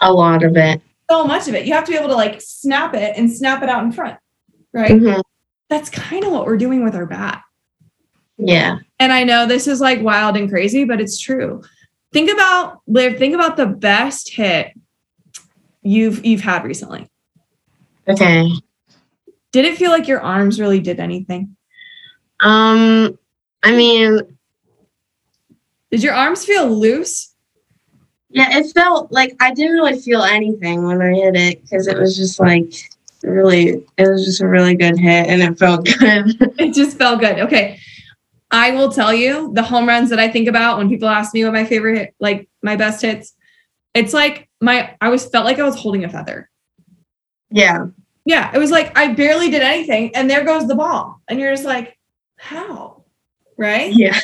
A 0.00 0.12
lot 0.12 0.42
of 0.42 0.56
it. 0.56 0.82
So 1.08 1.24
much 1.24 1.46
of 1.46 1.54
it. 1.54 1.64
You 1.64 1.74
have 1.74 1.84
to 1.84 1.92
be 1.92 1.96
able 1.96 2.08
to 2.08 2.16
like 2.16 2.40
snap 2.40 2.94
it 2.94 3.16
and 3.16 3.30
snap 3.30 3.62
it 3.62 3.68
out 3.68 3.84
in 3.84 3.92
front, 3.92 4.18
right? 4.72 4.90
Mhm. 4.90 5.22
That's 5.70 5.88
kind 5.90 6.24
of 6.24 6.32
what 6.32 6.44
we're 6.44 6.56
doing 6.56 6.82
with 6.82 6.96
our 6.96 7.06
bat. 7.06 7.42
Yeah. 8.36 8.78
And 8.98 9.12
I 9.12 9.22
know 9.22 9.46
this 9.46 9.68
is 9.68 9.80
like 9.80 10.02
wild 10.02 10.36
and 10.36 10.50
crazy, 10.50 10.82
but 10.82 11.00
it's 11.00 11.20
true. 11.20 11.62
Think 12.12 12.32
about 12.32 12.80
Liv, 12.88 13.16
think 13.16 13.34
about 13.34 13.56
the 13.56 13.66
best 13.66 14.30
hit 14.30 14.72
you've 15.82 16.26
you've 16.26 16.40
had 16.40 16.64
recently. 16.64 17.08
Okay. 18.08 18.50
Did 19.52 19.66
it 19.66 19.78
feel 19.78 19.92
like 19.92 20.08
your 20.08 20.20
arms 20.20 20.58
really 20.60 20.80
did 20.80 20.98
anything? 20.98 21.56
Um, 22.40 23.16
I 23.62 23.70
mean, 23.70 24.31
Did 25.92 26.02
your 26.02 26.14
arms 26.14 26.44
feel 26.44 26.68
loose? 26.68 27.28
yeah, 28.30 28.58
it 28.58 28.72
felt 28.72 29.12
like 29.12 29.36
I 29.40 29.52
didn't 29.52 29.74
really 29.74 30.00
feel 30.00 30.22
anything 30.22 30.84
when 30.86 31.02
I 31.02 31.12
hit 31.12 31.36
it 31.36 31.62
because 31.62 31.86
it 31.86 31.98
was 31.98 32.16
just 32.16 32.40
like 32.40 32.72
really, 33.22 33.84
it 33.98 34.08
was 34.08 34.24
just 34.24 34.40
a 34.40 34.48
really 34.48 34.74
good 34.74 34.98
hit 34.98 35.26
and 35.28 35.42
it 35.42 35.58
felt 35.58 35.84
good. 35.98 36.34
it 36.58 36.72
just 36.74 36.96
felt 36.96 37.20
good. 37.20 37.38
Okay. 37.40 37.78
I 38.50 38.70
will 38.70 38.90
tell 38.90 39.12
you 39.12 39.52
the 39.54 39.62
home 39.62 39.86
runs 39.86 40.08
that 40.10 40.18
I 40.18 40.30
think 40.30 40.48
about 40.48 40.78
when 40.78 40.88
people 40.88 41.08
ask 41.08 41.34
me 41.34 41.44
what 41.44 41.52
my 41.52 41.66
favorite 41.66 41.98
hit, 41.98 42.14
like 42.20 42.48
my 42.62 42.74
best 42.74 43.02
hits. 43.02 43.34
It's 43.92 44.14
like 44.14 44.48
my 44.62 44.96
I 45.02 45.10
was 45.10 45.26
felt 45.26 45.44
like 45.44 45.58
I 45.58 45.64
was 45.64 45.76
holding 45.76 46.04
a 46.04 46.08
feather. 46.08 46.48
yeah. 47.50 47.86
Yeah, 48.24 48.50
it 48.54 48.58
was 48.58 48.70
like 48.70 48.96
I 48.96 49.08
barely 49.12 49.50
did 49.50 49.62
anything 49.62 50.14
and 50.14 50.30
there 50.30 50.44
goes 50.44 50.66
the 50.68 50.74
ball. 50.76 51.20
And 51.28 51.38
you're 51.38 51.52
just 51.52 51.66
like, 51.66 51.98
how? 52.38 53.04
Right? 53.58 53.92
Yeah. 53.92 54.18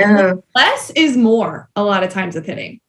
Uh, 0.00 0.36
Less 0.54 0.90
is 0.90 1.16
more 1.16 1.68
a 1.76 1.82
lot 1.82 2.02
of 2.02 2.10
times 2.10 2.34
with 2.34 2.46
hitting. 2.46 2.80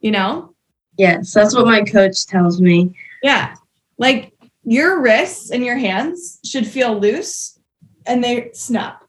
You 0.00 0.12
know? 0.12 0.54
yes, 0.98 1.32
that's 1.32 1.54
what 1.54 1.66
my 1.66 1.82
coach 1.82 2.26
tells 2.26 2.60
me. 2.60 2.94
Yeah. 3.22 3.54
Like 3.96 4.34
your 4.64 5.00
wrists 5.00 5.50
and 5.50 5.64
your 5.64 5.76
hands 5.76 6.40
should 6.44 6.66
feel 6.66 6.98
loose 6.98 7.58
and 8.04 8.22
they 8.22 8.50
snap, 8.52 9.04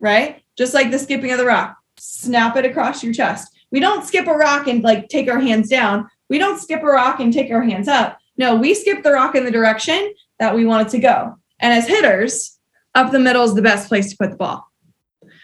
right? 0.00 0.42
Just 0.56 0.74
like 0.74 0.90
the 0.90 0.98
skipping 0.98 1.30
of 1.30 1.38
the 1.38 1.46
rock, 1.46 1.76
snap 1.98 2.56
it 2.56 2.64
across 2.64 3.04
your 3.04 3.12
chest. 3.12 3.54
We 3.70 3.80
don't 3.80 4.04
skip 4.04 4.26
a 4.26 4.32
rock 4.32 4.66
and 4.66 4.82
like 4.82 5.08
take 5.08 5.30
our 5.30 5.38
hands 5.38 5.68
down. 5.68 6.08
We 6.28 6.38
don't 6.38 6.58
skip 6.58 6.82
a 6.82 6.86
rock 6.86 7.20
and 7.20 7.32
take 7.32 7.50
our 7.50 7.62
hands 7.62 7.88
up. 7.88 8.18
No, 8.36 8.56
we 8.56 8.74
skip 8.74 9.02
the 9.02 9.12
rock 9.12 9.34
in 9.34 9.44
the 9.44 9.50
direction 9.50 10.14
that 10.38 10.54
we 10.54 10.64
want 10.64 10.88
it 10.88 10.90
to 10.92 10.98
go. 10.98 11.36
And 11.60 11.72
as 11.72 11.86
hitters, 11.86 12.58
up 12.94 13.12
the 13.12 13.18
middle 13.18 13.44
is 13.44 13.54
the 13.54 13.62
best 13.62 13.88
place 13.88 14.10
to 14.10 14.16
put 14.16 14.30
the 14.30 14.36
ball. 14.36 14.67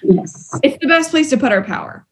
Yes. 0.04 0.50
It's 0.62 0.78
the 0.80 0.88
best 0.88 1.10
place 1.10 1.30
to 1.30 1.36
put 1.36 1.52
our 1.52 1.64
power. 1.64 2.06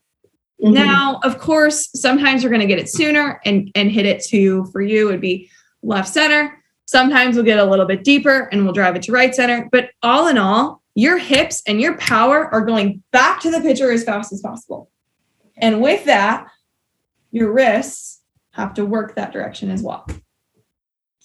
Mhm. 0.63 0.75
Now, 0.75 1.21
of 1.25 1.39
course, 1.39 1.91
sometimes 1.95 2.45
we're 2.45 2.51
going 2.51 2.61
to 2.61 2.67
get 2.67 2.79
it 2.79 2.89
sooner 2.89 3.41
and 3.45 3.71
and 3.75 3.91
hit 3.91 4.07
it 4.07 4.23
to 4.27 4.65
for 4.67 4.81
you 4.81 5.07
would 5.07 5.21
be 5.21 5.51
left 5.83 6.09
center. 6.09 6.63
Sometimes 6.87 7.37
we'll 7.37 7.45
get 7.45 7.59
a 7.59 7.65
little 7.65 7.87
bit 7.87 8.05
deeper 8.05 8.49
and 8.53 8.65
we'll 8.65 8.73
drive 8.73 8.97
it 8.97 9.03
to 9.03 9.13
right 9.13 9.35
center. 9.35 9.69
But 9.73 9.91
all 10.03 10.29
in 10.29 10.39
all, 10.39 10.83
your 10.95 11.19
hips 11.19 11.63
and 11.67 11.81
your 11.81 11.97
power 11.97 12.53
are 12.53 12.61
going 12.61 13.03
back 13.13 13.41
to 13.41 13.51
the 13.51 13.61
pitcher 13.61 13.91
as 13.91 14.05
fast 14.05 14.33
as 14.33 14.41
possible. 14.41 14.91
And 15.57 15.81
with 15.81 16.05
that, 16.05 16.49
your 17.31 17.53
wrists 17.53 18.21
have 18.53 18.75
to 18.75 18.85
work 18.85 19.15
that 19.15 19.33
direction 19.33 19.71
as 19.71 19.83
well. 19.83 20.07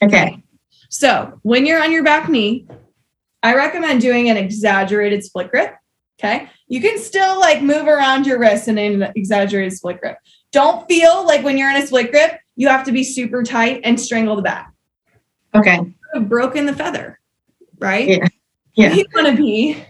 Okay. 0.01 0.41
So 0.89 1.39
when 1.43 1.65
you're 1.65 1.83
on 1.83 1.91
your 1.91 2.03
back 2.03 2.29
knee, 2.29 2.67
I 3.43 3.55
recommend 3.55 4.01
doing 4.01 4.29
an 4.29 4.38
exaggerated 4.38 5.24
split 5.24 5.51
grip. 5.51 5.75
Okay. 6.19 6.50
You 6.67 6.81
can 6.81 6.97
still 6.97 7.39
like 7.39 7.62
move 7.62 7.88
around 7.88 8.25
your 8.25 8.39
wrist 8.39 8.67
in 8.67 8.77
an 8.77 9.03
exaggerated 9.15 9.74
split 9.74 10.00
grip. 10.01 10.17
Don't 10.51 10.88
feel 10.88 11.25
like 11.25 11.43
when 11.43 11.57
you're 11.57 11.69
in 11.69 11.81
a 11.81 11.86
split 11.86 12.12
grip, 12.12 12.39
you 12.55 12.67
have 12.67 12.83
to 12.86 12.91
be 12.91 13.03
super 13.03 13.43
tight 13.43 13.81
and 13.83 14.00
strangle 14.00 14.36
the 14.36 14.41
bat. 14.41 14.67
Okay. 15.53 15.79
Broken 16.21 16.65
the 16.65 16.74
feather, 16.74 17.19
right? 17.79 18.07
Yeah. 18.07 18.27
Yeah. 18.74 18.93
You 18.93 19.05
want 19.13 19.27
to 19.27 19.36
be 19.36 19.83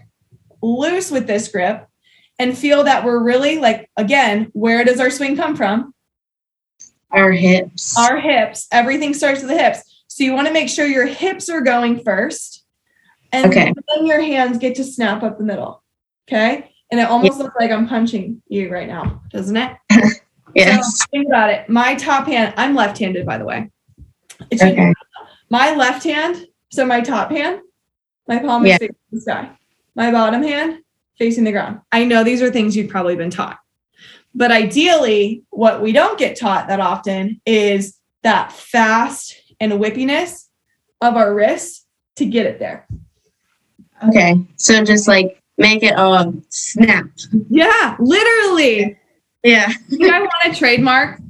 loose 0.62 1.10
with 1.10 1.26
this 1.26 1.48
grip 1.48 1.86
and 2.38 2.56
feel 2.56 2.84
that 2.84 3.04
we're 3.04 3.22
really 3.22 3.58
like, 3.58 3.88
again, 3.96 4.50
where 4.52 4.84
does 4.84 5.00
our 5.00 5.10
swing 5.10 5.36
come 5.36 5.56
from? 5.56 5.94
Our 7.10 7.32
hips. 7.32 7.96
our 7.98 8.18
hips. 8.20 8.66
Everything 8.70 9.14
starts 9.14 9.40
with 9.40 9.48
the 9.50 9.56
hips. 9.58 10.04
So 10.08 10.24
you 10.24 10.34
want 10.34 10.46
to 10.46 10.52
make 10.52 10.68
sure 10.68 10.86
your 10.86 11.06
hips 11.06 11.48
are 11.48 11.62
going 11.62 12.00
first. 12.04 12.64
And 13.32 13.46
Okay. 13.46 13.72
then 13.96 14.06
your 14.06 14.20
hands 14.20 14.58
get 14.58 14.74
to 14.76 14.84
snap 14.84 15.22
up 15.22 15.38
the 15.38 15.44
middle. 15.44 15.82
Okay. 16.28 16.70
And 16.90 17.00
it 17.00 17.08
almost 17.08 17.38
looks 17.38 17.54
like 17.58 17.70
I'm 17.70 17.88
punching 17.88 18.42
you 18.48 18.70
right 18.70 18.86
now, 18.88 19.22
doesn't 19.30 19.56
it? 19.56 19.76
Yes. 20.54 20.98
So 21.00 21.06
think 21.10 21.26
about 21.28 21.50
it. 21.50 21.68
My 21.68 21.94
top 21.94 22.26
hand, 22.26 22.54
I'm 22.56 22.74
left-handed, 22.74 23.26
by 23.26 23.36
the 23.36 23.44
way. 23.44 23.70
It 24.50 24.58
should- 24.58 24.70
Okay. 24.72 24.94
My 25.50 25.74
left 25.76 26.02
hand, 26.04 26.46
so 26.70 26.86
my 26.86 27.02
top 27.02 27.30
hand, 27.30 27.60
my 28.26 28.38
palm 28.38 28.64
is 28.64 28.70
facing 28.78 28.96
the 29.12 29.20
sky. 29.20 29.50
My 29.94 30.10
bottom 30.10 30.42
hand 30.42 30.78
facing 31.18 31.44
the 31.44 31.52
ground. 31.52 31.80
I 31.92 32.04
know 32.06 32.24
these 32.24 32.40
are 32.40 32.50
things 32.50 32.74
you've 32.74 32.88
probably 32.90 33.14
been 33.14 33.28
taught. 33.30 33.58
But 34.34 34.50
ideally, 34.50 35.42
what 35.50 35.82
we 35.82 35.92
don't 35.92 36.18
get 36.18 36.38
taught 36.38 36.68
that 36.68 36.80
often 36.80 37.40
is 37.44 37.98
that 38.22 38.50
fast 38.50 39.34
and 39.60 39.72
whippiness 39.72 40.46
of 41.02 41.14
our 41.16 41.34
wrists 41.34 41.86
to 42.16 42.24
get 42.24 42.46
it 42.46 42.58
there. 42.58 42.86
Okay. 44.08 44.40
So 44.56 44.82
just 44.82 45.06
like 45.08 45.42
make 45.58 45.82
it 45.82 45.94
a 45.96 46.32
snap. 46.48 47.06
Yeah, 47.50 47.96
literally. 47.98 48.98
Yeah. 49.42 49.70
I 49.92 50.20
want 50.20 50.32
to 50.44 50.54
trademark 50.54 51.20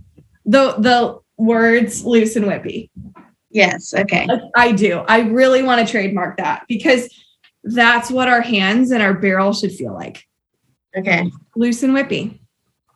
the 0.45 0.75
the 0.79 1.19
words 1.37 2.05
loose 2.05 2.37
and 2.37 2.47
whippy. 2.47 2.91
Yes. 3.51 3.95
Okay. 3.95 4.29
I 4.57 4.73
do. 4.73 4.99
I 5.09 5.21
really 5.21 5.63
want 5.63 5.85
to 5.85 5.91
trademark 5.91 6.37
that 6.37 6.65
because 6.69 7.09
that's 7.65 8.11
what 8.11 8.29
our 8.29 8.41
hands 8.41 8.91
and 8.91 9.03
our 9.03 9.15
barrel 9.15 9.53
should 9.53 9.73
feel 9.73 9.95
like. 9.95 10.25
Okay. 10.97 11.31
Loose 11.57 11.83
and 11.83 11.95
whippy. 11.95 12.39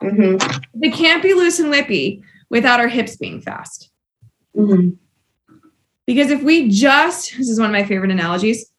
Mm-hmm. 0.02 0.80
They 0.80 0.90
can't 0.90 1.22
be 1.22 1.34
loose 1.34 1.60
and 1.60 1.72
whippy 1.72 2.22
without 2.50 2.80
our 2.80 2.88
hips 2.88 3.16
being 3.16 3.40
fast. 3.40 3.90
Mm-hmm. 4.56 4.90
Because 6.06 6.30
if 6.30 6.42
we 6.42 6.68
just, 6.68 7.36
this 7.36 7.48
is 7.48 7.60
one 7.60 7.70
of 7.70 7.72
my 7.72 7.84
favorite 7.84 8.10
analogies. 8.10 8.71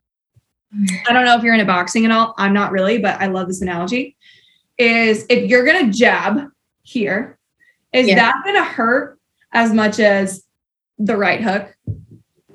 I 1.07 1.13
don't 1.13 1.25
know 1.25 1.37
if 1.37 1.43
you're 1.43 1.53
into 1.53 1.65
boxing 1.65 2.05
at 2.05 2.11
all. 2.11 2.33
I'm 2.37 2.53
not 2.53 2.71
really, 2.71 2.97
but 2.97 3.21
I 3.21 3.27
love 3.27 3.47
this 3.47 3.61
analogy. 3.61 4.15
Is 4.77 5.25
if 5.29 5.49
you're 5.49 5.65
going 5.65 5.85
to 5.91 5.97
jab 5.97 6.49
here, 6.81 7.37
is 7.93 8.07
Yeah. 8.07 8.15
that 8.15 8.41
going 8.43 8.55
to 8.55 8.63
hurt 8.63 9.19
as 9.51 9.71
much 9.71 9.99
as 9.99 10.43
the 10.97 11.15
right 11.15 11.41
hook? 11.41 11.75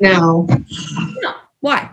No, 0.00 0.46
No. 1.22 1.34
Why? 1.60 1.90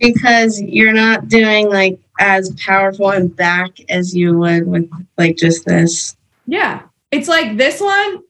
because 0.00 0.62
you're 0.62 0.92
not 0.92 1.26
doing 1.26 1.68
like 1.68 1.98
as 2.20 2.54
powerful 2.64 3.10
and 3.10 3.34
back 3.34 3.70
as 3.88 4.14
you 4.14 4.38
would 4.38 4.64
with 4.68 4.88
like 5.16 5.36
just 5.36 5.64
this. 5.66 6.16
Yeah. 6.46 6.82
It's 7.10 7.26
like 7.26 7.56
this 7.56 7.80
one, 7.80 8.22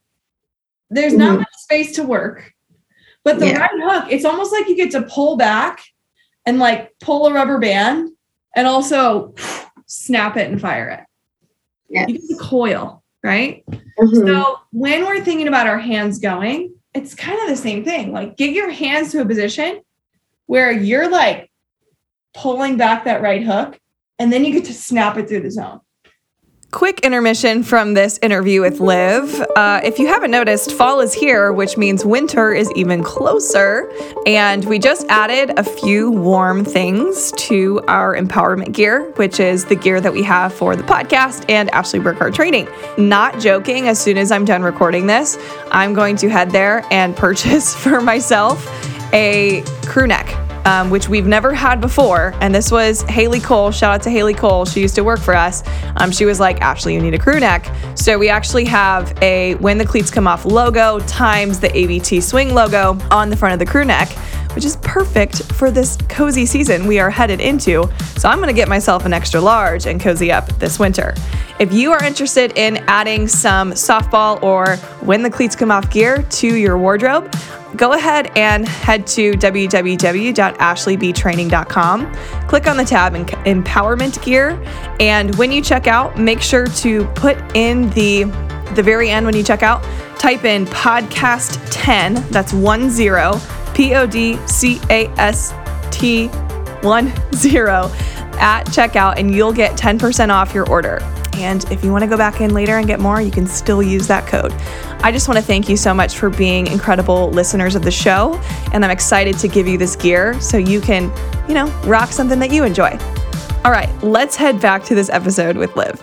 there's 0.88 1.12
not 1.12 1.34
Mhm. 1.34 1.38
much 1.40 1.48
space 1.58 1.92
to 1.96 2.04
work. 2.04 2.54
But 3.22 3.38
the 3.38 3.48
Yeah. 3.48 3.58
right 3.58 3.70
hook, 3.82 4.10
it's 4.10 4.24
almost 4.24 4.50
like 4.50 4.66
you 4.66 4.76
get 4.76 4.90
to 4.92 5.02
pull 5.02 5.36
back 5.36 5.80
and 6.48 6.58
like 6.58 6.98
pull 6.98 7.26
a 7.26 7.32
rubber 7.34 7.58
band 7.58 8.10
and 8.56 8.66
also 8.66 9.34
snap 9.86 10.38
it 10.38 10.50
and 10.50 10.58
fire 10.58 10.88
it. 10.88 11.00
Yes. 11.90 12.08
You 12.08 12.14
get 12.18 12.28
the 12.28 12.42
coil, 12.42 13.04
right? 13.22 13.62
Mhm. 13.98 14.26
So 14.26 14.58
when 14.72 15.04
we're 15.04 15.22
thinking 15.22 15.46
about 15.46 15.66
our 15.66 15.78
hands 15.78 16.18
going, 16.18 16.74
it's 16.94 17.14
kind 17.14 17.38
of 17.42 17.48
the 17.48 17.56
same 17.56 17.84
thing. 17.84 18.12
Like 18.12 18.38
get 18.38 18.54
your 18.54 18.70
hands 18.70 19.12
to 19.12 19.20
a 19.20 19.26
position 19.26 19.82
where 20.46 20.72
you're 20.72 21.10
like 21.10 21.50
pulling 22.32 22.78
back 22.78 23.04
that 23.04 23.20
right 23.20 23.42
hook 23.42 23.78
and 24.18 24.32
then 24.32 24.42
you 24.46 24.52
get 24.54 24.64
to 24.64 24.74
snap 24.74 25.18
it 25.18 25.28
through 25.28 25.42
the 25.42 25.50
zone. 25.50 25.80
Quick 26.70 27.00
intermission 27.00 27.62
from 27.62 27.94
this 27.94 28.18
interview 28.20 28.60
with 28.60 28.78
Liv. 28.78 29.40
Uh, 29.56 29.80
if 29.82 29.98
you 29.98 30.06
haven't 30.06 30.30
noticed, 30.30 30.70
fall 30.72 31.00
is 31.00 31.14
here, 31.14 31.50
which 31.50 31.78
means 31.78 32.04
winter 32.04 32.52
is 32.52 32.70
even 32.72 33.02
closer. 33.02 33.90
And 34.26 34.62
we 34.66 34.78
just 34.78 35.06
added 35.08 35.58
a 35.58 35.64
few 35.64 36.10
warm 36.10 36.66
things 36.66 37.32
to 37.32 37.80
our 37.88 38.14
empowerment 38.14 38.72
gear, 38.72 39.10
which 39.12 39.40
is 39.40 39.64
the 39.64 39.76
gear 39.76 39.98
that 40.02 40.12
we 40.12 40.22
have 40.24 40.52
for 40.52 40.76
the 40.76 40.82
podcast 40.82 41.46
and 41.48 41.70
Ashley 41.70 42.00
Burkhart 42.00 42.34
training. 42.34 42.68
Not 42.98 43.40
joking, 43.40 43.88
as 43.88 43.98
soon 43.98 44.18
as 44.18 44.30
I'm 44.30 44.44
done 44.44 44.62
recording 44.62 45.06
this, 45.06 45.38
I'm 45.70 45.94
going 45.94 46.16
to 46.16 46.28
head 46.28 46.50
there 46.50 46.84
and 46.90 47.16
purchase 47.16 47.74
for 47.82 48.02
myself 48.02 48.62
a 49.14 49.62
crew 49.86 50.06
neck 50.06 50.47
um, 50.68 50.90
which 50.90 51.08
we've 51.08 51.26
never 51.26 51.54
had 51.54 51.80
before. 51.80 52.34
And 52.42 52.54
this 52.54 52.70
was 52.70 53.00
Haley 53.02 53.40
Cole. 53.40 53.70
Shout 53.70 53.94
out 53.94 54.02
to 54.02 54.10
Haley 54.10 54.34
Cole. 54.34 54.66
She 54.66 54.80
used 54.80 54.94
to 54.96 55.02
work 55.02 55.18
for 55.18 55.34
us. 55.34 55.62
Um, 55.96 56.10
she 56.10 56.26
was 56.26 56.38
like, 56.38 56.60
Ashley, 56.60 56.92
you 56.92 57.00
need 57.00 57.14
a 57.14 57.18
crew 57.18 57.40
neck. 57.40 57.74
So 57.94 58.18
we 58.18 58.28
actually 58.28 58.66
have 58.66 59.16
a 59.22 59.54
When 59.56 59.78
the 59.78 59.86
Cleats 59.86 60.10
Come 60.10 60.26
Off 60.26 60.44
logo 60.44 60.98
times 61.00 61.58
the 61.58 61.74
ABT 61.74 62.20
Swing 62.20 62.52
logo 62.52 62.98
on 63.10 63.30
the 63.30 63.36
front 63.36 63.54
of 63.54 63.58
the 63.58 63.64
crew 63.64 63.86
neck, 63.86 64.10
which 64.54 64.66
is 64.66 64.76
perfect 64.82 65.42
for 65.54 65.70
this 65.70 65.96
cozy 66.10 66.44
season 66.44 66.86
we 66.86 66.98
are 66.98 67.08
headed 67.08 67.40
into. 67.40 67.88
So 68.18 68.28
I'm 68.28 68.38
to 68.42 68.52
get 68.52 68.68
myself 68.68 69.06
an 69.06 69.14
extra 69.14 69.40
large 69.40 69.86
and 69.86 69.98
cozy 69.98 70.30
up 70.30 70.48
this 70.58 70.78
winter. 70.78 71.14
If 71.58 71.72
you 71.72 71.90
are 71.90 72.04
interested 72.04 72.56
in 72.56 72.76
adding 72.86 73.26
some 73.26 73.72
softball 73.72 74.40
or 74.44 74.76
When 75.04 75.24
the 75.24 75.30
Cleats 75.30 75.56
Come 75.56 75.72
Off 75.72 75.90
gear 75.90 76.22
to 76.22 76.54
your 76.54 76.78
wardrobe, 76.78 77.34
go 77.74 77.94
ahead 77.94 78.30
and 78.36 78.68
head 78.68 79.08
to 79.08 79.32
www.ashleybtraining.com. 79.32 82.14
Click 82.46 82.68
on 82.68 82.76
the 82.76 82.84
tab 82.84 83.16
in 83.16 83.24
Empowerment 83.24 84.24
Gear, 84.24 84.64
and 85.00 85.34
when 85.34 85.50
you 85.50 85.60
check 85.60 85.88
out, 85.88 86.16
make 86.16 86.40
sure 86.40 86.66
to 86.66 87.04
put 87.16 87.36
in 87.56 87.90
the 87.90 88.22
the 88.74 88.82
very 88.82 89.10
end 89.10 89.26
when 89.26 89.34
you 89.34 89.42
check 89.42 89.64
out, 89.64 89.82
type 90.20 90.44
in 90.44 90.64
podcast 90.66 91.58
10. 91.72 92.14
That's 92.30 92.52
one 92.52 92.88
zero, 92.88 93.40
P 93.74 93.96
O 93.96 94.06
D 94.06 94.36
C 94.46 94.80
A 94.90 95.08
S 95.18 95.52
T 95.90 96.28
one 96.82 97.12
zero 97.34 97.90
at 98.38 98.64
checkout, 98.66 99.18
and 99.18 99.34
you'll 99.34 99.52
get 99.52 99.76
10% 99.76 100.30
off 100.30 100.54
your 100.54 100.70
order. 100.70 101.00
And 101.34 101.64
if 101.70 101.84
you 101.84 101.92
want 101.92 102.02
to 102.02 102.08
go 102.08 102.16
back 102.16 102.40
in 102.40 102.52
later 102.52 102.78
and 102.78 102.86
get 102.86 103.00
more, 103.00 103.20
you 103.20 103.30
can 103.30 103.46
still 103.46 103.82
use 103.82 104.06
that 104.08 104.26
code. 104.26 104.52
I 105.02 105.12
just 105.12 105.28
want 105.28 105.38
to 105.38 105.44
thank 105.44 105.68
you 105.68 105.76
so 105.76 105.94
much 105.94 106.18
for 106.18 106.30
being 106.30 106.66
incredible 106.66 107.30
listeners 107.30 107.74
of 107.74 107.82
the 107.82 107.90
show. 107.90 108.34
And 108.72 108.84
I'm 108.84 108.90
excited 108.90 109.38
to 109.38 109.48
give 109.48 109.68
you 109.68 109.78
this 109.78 109.94
gear 109.94 110.38
so 110.40 110.56
you 110.56 110.80
can, 110.80 111.12
you 111.46 111.54
know, 111.54 111.66
rock 111.84 112.10
something 112.10 112.38
that 112.40 112.50
you 112.50 112.64
enjoy. 112.64 112.98
All 113.64 113.72
right, 113.72 113.90
let's 114.02 114.36
head 114.36 114.60
back 114.60 114.84
to 114.84 114.94
this 114.94 115.10
episode 115.10 115.56
with 115.56 115.76
Liv. 115.76 116.02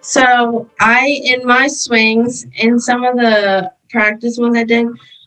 So 0.00 0.68
I, 0.80 1.20
in 1.24 1.46
my 1.46 1.66
swings, 1.66 2.46
in 2.56 2.78
some 2.78 3.04
of 3.04 3.16
the 3.16 3.72
practice 3.88 4.36
ones 4.38 4.56
I 4.56 4.64
did, 4.64 4.86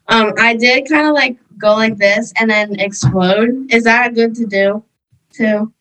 um, 0.09 0.33
I 0.37 0.55
did 0.55 0.87
kind 0.87 1.07
of 1.07 1.13
like 1.13 1.37
go 1.57 1.73
like 1.73 1.97
this 1.97 2.31
and 2.39 2.49
then 2.49 2.79
explode. 2.79 3.71
Is 3.71 3.85
that 3.85 4.13
good 4.13 4.35
to 4.35 4.45
do 4.45 4.83
too? 5.33 5.73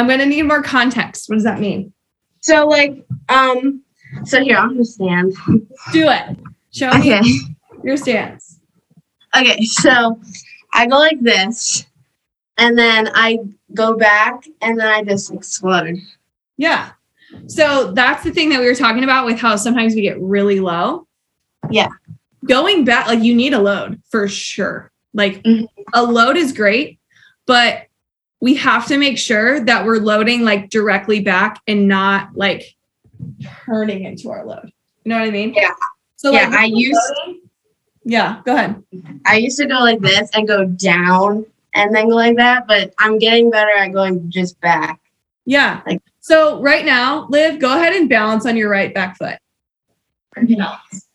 I'm 0.00 0.06
going 0.06 0.18
to 0.18 0.26
need 0.26 0.42
more 0.42 0.62
context. 0.62 1.28
What 1.28 1.36
does 1.36 1.44
that 1.44 1.60
mean? 1.60 1.92
So 2.40 2.66
like, 2.66 3.04
um, 3.28 3.82
so 4.24 4.42
here 4.42 4.56
I'm 4.56 4.70
gonna 4.70 4.84
stand. 4.84 5.34
Do 5.92 6.08
it. 6.08 6.36
Show 6.72 6.90
me 6.98 7.20
your 7.84 7.96
stance. 7.96 8.60
Okay. 9.36 9.62
So 9.62 10.18
I 10.72 10.86
go 10.86 10.96
like 10.96 11.20
this, 11.20 11.84
and 12.56 12.76
then 12.78 13.10
I 13.14 13.38
go 13.74 13.96
back, 13.96 14.46
and 14.62 14.80
then 14.80 14.86
I 14.88 15.02
just 15.04 15.32
explode. 15.32 15.98
Yeah. 16.56 16.92
So 17.46 17.92
that's 17.92 18.24
the 18.24 18.32
thing 18.32 18.48
that 18.48 18.60
we 18.60 18.66
were 18.66 18.74
talking 18.74 19.04
about 19.04 19.26
with 19.26 19.38
how 19.38 19.54
sometimes 19.56 19.94
we 19.94 20.00
get 20.02 20.20
really 20.20 20.60
low. 20.60 21.06
Yeah. 21.70 21.88
Going 22.46 22.84
back, 22.84 23.06
like 23.06 23.22
you 23.22 23.34
need 23.34 23.52
a 23.52 23.60
load 23.60 24.00
for 24.08 24.26
sure. 24.28 24.90
Like 25.12 25.42
Mhm. 25.42 25.66
a 25.92 26.02
load 26.02 26.36
is 26.36 26.52
great, 26.52 26.98
but 27.46 27.82
we 28.40 28.54
have 28.54 28.86
to 28.86 28.96
make 28.98 29.18
sure 29.18 29.60
that 29.64 29.84
we're 29.84 29.98
loading 29.98 30.42
like 30.44 30.70
directly 30.70 31.20
back 31.20 31.60
and 31.66 31.86
not 31.86 32.30
like 32.34 32.74
turning 33.66 34.04
into 34.04 34.30
our 34.30 34.44
load. 34.44 34.72
You 35.04 35.10
know 35.10 35.18
what 35.18 35.28
I 35.28 35.30
mean? 35.30 35.52
Yeah. 35.54 35.70
So 36.16 36.32
Yeah, 36.32 36.48
like 36.48 36.58
I 36.58 36.64
used- 36.66 36.98
loading- 37.18 37.40
yeah, 38.04 38.40
go 38.46 38.54
ahead. 38.54 38.82
I 39.26 39.36
used 39.36 39.58
to 39.58 39.66
go 39.66 39.80
like 39.80 40.00
this 40.00 40.30
and 40.34 40.48
go 40.48 40.64
down, 40.64 41.44
and 41.74 41.94
then 41.94 42.08
go 42.08 42.16
like 42.16 42.36
that, 42.36 42.66
but 42.66 42.92
I'm 42.98 43.18
getting 43.18 43.50
better 43.50 43.70
at 43.76 43.92
going 43.92 44.30
just 44.30 44.58
back. 44.60 44.98
Yeah. 45.44 45.82
Like- 45.86 46.00
so 46.20 46.60
right 46.62 46.84
now, 46.84 47.26
Liv, 47.28 47.58
go 47.60 47.76
ahead 47.76 47.94
and 47.94 48.08
balance 48.08 48.46
on 48.46 48.56
your 48.56 48.68
right 48.70 48.92
back 48.94 49.16
foot. 49.18 49.38
Balance. 50.34 51.08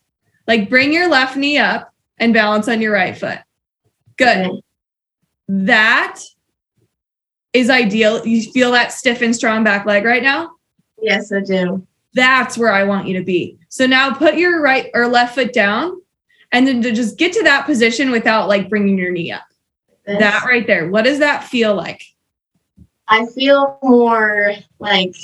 Like 0.46 0.68
bring 0.70 0.92
your 0.92 1.08
left 1.08 1.36
knee 1.36 1.58
up 1.58 1.92
and 2.18 2.32
balance 2.32 2.68
on 2.68 2.80
your 2.80 2.92
right 2.92 3.16
foot. 3.16 3.38
Good. 4.16 4.46
Okay. 4.46 4.62
That 5.48 6.20
is 7.56 7.70
ideal. 7.70 8.26
You 8.26 8.42
feel 8.52 8.70
that 8.72 8.92
stiff 8.92 9.22
and 9.22 9.34
strong 9.34 9.64
back 9.64 9.86
leg 9.86 10.04
right 10.04 10.22
now? 10.22 10.52
Yes, 11.00 11.32
I 11.32 11.40
do. 11.40 11.86
That's 12.14 12.56
where 12.56 12.72
I 12.72 12.84
want 12.84 13.06
you 13.06 13.18
to 13.18 13.24
be. 13.24 13.58
So 13.68 13.86
now 13.86 14.12
put 14.12 14.36
your 14.36 14.62
right 14.62 14.90
or 14.94 15.06
left 15.08 15.34
foot 15.34 15.52
down 15.52 16.00
and 16.52 16.66
then 16.66 16.82
to 16.82 16.92
just 16.92 17.18
get 17.18 17.32
to 17.34 17.42
that 17.42 17.66
position 17.66 18.10
without 18.10 18.48
like 18.48 18.68
bringing 18.68 18.96
your 18.98 19.10
knee 19.10 19.32
up. 19.32 19.44
This. 20.06 20.18
That 20.18 20.44
right 20.44 20.66
there. 20.66 20.88
What 20.88 21.04
does 21.04 21.18
that 21.18 21.44
feel 21.44 21.74
like? 21.74 22.02
I 23.08 23.26
feel 23.26 23.78
more 23.82 24.52
like 24.78 25.14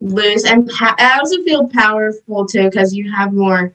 loose, 0.00 0.44
and 0.44 0.68
pa- 0.68 0.94
I 0.98 1.18
also 1.18 1.42
feel 1.42 1.68
powerful 1.68 2.46
too 2.46 2.64
because 2.64 2.94
you 2.94 3.10
have 3.12 3.34
more 3.34 3.74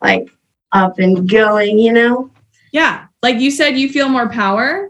like 0.00 0.28
up 0.72 0.98
and 0.98 1.28
going. 1.28 1.78
You 1.78 1.92
know. 1.92 2.30
Yeah. 2.72 3.06
Like 3.22 3.40
you 3.40 3.50
said, 3.50 3.76
you 3.76 3.88
feel 3.88 4.08
more 4.08 4.28
power. 4.28 4.88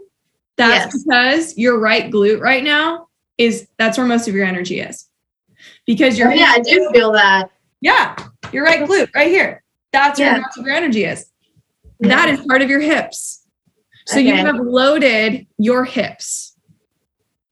That's 0.59 0.93
Yes. 0.93 1.03
because 1.03 1.57
your 1.57 1.79
right 1.79 2.11
glute 2.11 2.41
right 2.41 2.63
now 2.63 3.07
is 3.37 3.67
that's 3.77 3.97
where 3.97 4.05
most 4.05 4.27
of 4.27 4.35
your 4.35 4.45
energy 4.45 4.79
is. 4.81 5.05
because 5.85 6.17
your 6.19 6.29
Oh, 6.31 6.33
yeah, 6.33 6.51
I 6.55 6.59
do 6.59 6.89
feel 6.93 7.11
that. 7.13 7.49
yeah, 7.81 8.15
your 8.53 8.63
right 8.63 8.81
glute 8.87 9.09
right 9.15 9.27
here. 9.27 9.63
That's 9.91 10.19
where 10.19 10.39
most 10.41 10.57
of 10.57 10.65
your 10.65 10.75
energy 10.75 11.03
is. 11.05 11.25
That 12.01 12.29
is 12.29 12.39
part 12.47 12.61
of 12.61 12.69
your 12.69 12.79
hips. 12.79 13.45
So 14.05 14.19
you 14.19 14.35
have 14.35 14.55
loaded 14.59 15.47
your 15.57 15.83
hips. 15.85 16.55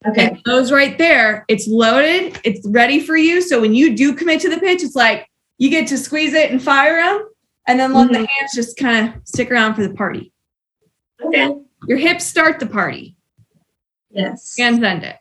Okay. 0.08 0.28
And 0.30 0.41
those 0.46 0.72
right 0.72 0.98
there, 0.98 1.43
it's 1.48 1.67
loaded, 1.67 2.39
it's 2.43 2.65
ready 2.67 3.00
for 3.00 3.17
you. 3.17 3.41
So 3.41 3.60
when 3.62 3.74
you 3.74 3.96
do 3.96 4.13
commit 4.13 4.39
to 4.41 4.50
the 4.50 4.60
pitch, 4.60 4.84
it's 4.84 4.96
like 4.96 5.28
you 5.58 5.70
get 5.70 5.88
to 5.88 5.98
squeeze 5.98 6.34
it 6.34 6.52
and 6.52 6.62
fire 6.62 6.98
them, 7.02 7.28
and 7.67 7.80
then 7.80 7.93
let 7.93 8.10
the 8.12 8.20
Mhm. 8.20 8.28
hands 8.28 8.52
just 8.56 8.78
kind 8.78 9.08
of 9.08 9.13
stick 9.28 9.50
around 9.52 9.76
for 9.76 9.86
the 9.88 9.93
party. 9.93 10.32
Okay. 11.24 11.54
Your 11.86 11.98
hips 11.98 12.26
start 12.26 12.60
the 12.60 12.66
party, 12.66 13.16
Yes. 14.10 14.56
hands 14.58 14.82
end 14.84 15.04
it. 15.04 15.18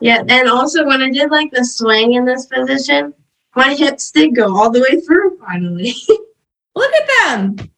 Yeah, 0.00 0.22
and 0.28 0.48
also 0.48 0.84
when 0.86 1.02
I 1.02 1.10
did 1.10 1.30
like 1.30 1.50
the 1.52 1.64
swing 1.64 2.14
in 2.14 2.24
this 2.24 2.46
position, 2.46 3.14
my 3.56 3.74
hips 3.74 4.10
did 4.10 4.34
go 4.34 4.56
all 4.56 4.70
the 4.70 4.80
way 4.80 5.00
through 5.00 5.38
finally. 5.38 5.94
Look 6.74 6.92
at 6.94 7.08
them. 7.26 7.70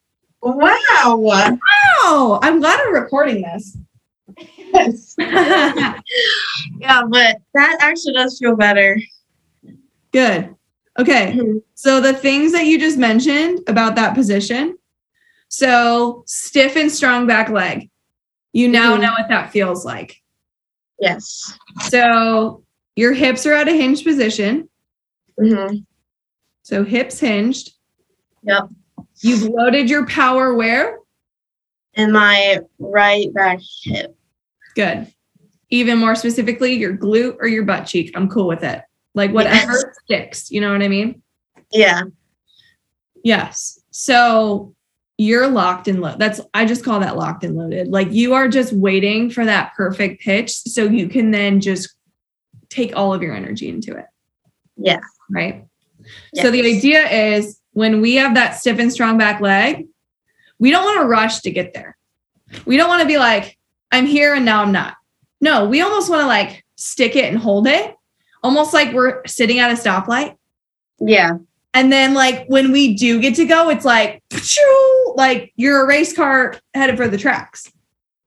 wow. 0.42 1.16
Wow. 1.16 2.38
I'm 2.42 2.60
glad 2.60 2.80
I'm 2.80 2.94
recording 2.94 3.42
this. 3.42 3.76
Yes. 4.72 5.14
Yeah, 6.78 7.02
but 7.08 7.36
that 7.54 7.78
actually 7.80 8.12
does 8.14 8.38
feel 8.38 8.56
better. 8.56 9.00
Good. 10.12 10.54
Okay. 10.98 11.32
Mhm. 11.36 11.62
So 11.74 12.00
the 12.00 12.12
things 12.12 12.52
that 12.52 12.66
you 12.66 12.78
just 12.78 12.98
mentioned 12.98 13.60
about 13.68 13.96
that 13.96 14.14
position. 14.14 14.76
So 15.48 16.22
stiff 16.26 16.76
and 16.76 16.90
strong 16.90 17.26
back 17.26 17.48
leg. 17.48 17.90
You 18.54 18.68
now 18.68 18.96
Mhm. 18.96 19.02
know 19.02 19.10
what 19.18 19.28
that 19.28 19.50
feels 19.50 19.84
like. 19.84 20.22
Yes. 21.00 21.52
So 21.88 22.62
your 22.96 23.12
hips 23.12 23.44
are 23.46 23.52
at 23.52 23.68
a 23.68 23.72
hinged 23.72 24.04
position. 24.04 24.68
hmm 25.36 25.78
So 26.62 26.84
hips 26.84 27.18
hinged. 27.18 27.72
Yep. 28.44 28.68
You've 29.20 29.42
loaded 29.42 29.90
your 29.90 30.06
power 30.06 30.54
where? 30.54 30.98
And 31.94 32.12
my 32.12 32.60
right 32.78 33.32
back 33.34 33.58
hip. 33.82 34.16
Good. 34.76 35.12
Even 35.70 35.98
more 35.98 36.14
specifically, 36.14 36.74
your 36.74 36.96
glute 36.96 37.36
or 37.40 37.48
your 37.48 37.64
butt 37.64 37.86
cheek. 37.86 38.12
I'm 38.14 38.28
cool 38.28 38.46
with 38.46 38.62
it. 38.62 38.82
Like 39.14 39.32
whatever 39.32 39.72
Yes. 39.72 39.84
sticks. 40.04 40.50
You 40.52 40.60
know 40.60 40.70
what 40.72 40.82
I 40.82 40.88
mean? 40.88 41.20
Yeah. 41.72 42.02
Yes. 43.24 43.80
So 43.90 44.74
you're 45.16 45.46
locked 45.46 45.88
and 45.88 46.00
loaded. 46.00 46.18
That's 46.18 46.40
I 46.52 46.64
just 46.64 46.84
call 46.84 47.00
that 47.00 47.16
locked 47.16 47.44
and 47.44 47.56
loaded. 47.56 47.88
Like 47.88 48.10
you 48.12 48.34
are 48.34 48.48
just 48.48 48.72
waiting 48.72 49.30
for 49.30 49.44
that 49.44 49.74
perfect 49.74 50.22
pitch 50.22 50.50
so 50.50 50.84
you 50.84 51.08
can 51.08 51.30
then 51.30 51.60
just 51.60 51.94
take 52.68 52.96
all 52.96 53.14
of 53.14 53.22
your 53.22 53.34
energy 53.34 53.68
into 53.68 53.96
it. 53.96 54.06
Yeah. 54.76 55.00
Right. 55.30 55.64
So 56.34 56.50
the 56.50 56.60
idea 56.60 57.08
is 57.08 57.60
when 57.72 58.00
we 58.00 58.16
have 58.16 58.34
that 58.34 58.56
stiff 58.56 58.78
and 58.78 58.92
strong 58.92 59.16
back 59.16 59.40
leg, 59.40 59.86
we 60.58 60.70
don't 60.70 60.84
want 60.84 61.00
to 61.00 61.06
rush 61.06 61.40
to 61.40 61.50
get 61.50 61.74
there. 61.74 61.96
We 62.66 62.76
don't 62.76 62.88
want 62.88 63.02
to 63.02 63.08
be 63.08 63.18
like, 63.18 63.56
I'm 63.90 64.06
here 64.06 64.34
and 64.34 64.44
now 64.44 64.62
I'm 64.62 64.72
not. 64.72 64.96
No, 65.40 65.66
we 65.66 65.80
almost 65.80 66.10
want 66.10 66.22
to 66.22 66.26
like 66.26 66.64
stick 66.76 67.16
it 67.16 67.24
and 67.24 67.38
hold 67.38 67.66
it, 67.66 67.94
almost 68.42 68.72
like 68.72 68.92
we're 68.92 69.24
sitting 69.26 69.58
at 69.60 69.70
a 69.70 69.74
stoplight. 69.74 70.36
Yeah. 71.00 71.38
And 71.74 71.92
then 71.92 72.14
like 72.14 72.46
when 72.46 72.72
we 72.72 72.94
do 72.94 73.20
get 73.20 73.34
to 73.36 73.44
go, 73.44 73.68
it's 73.68 73.84
like 73.84 74.22
like 75.16 75.52
you're 75.56 75.82
a 75.82 75.86
race 75.86 76.14
car 76.14 76.56
headed 76.72 76.96
for 76.96 77.08
the 77.08 77.18
tracks, 77.18 77.70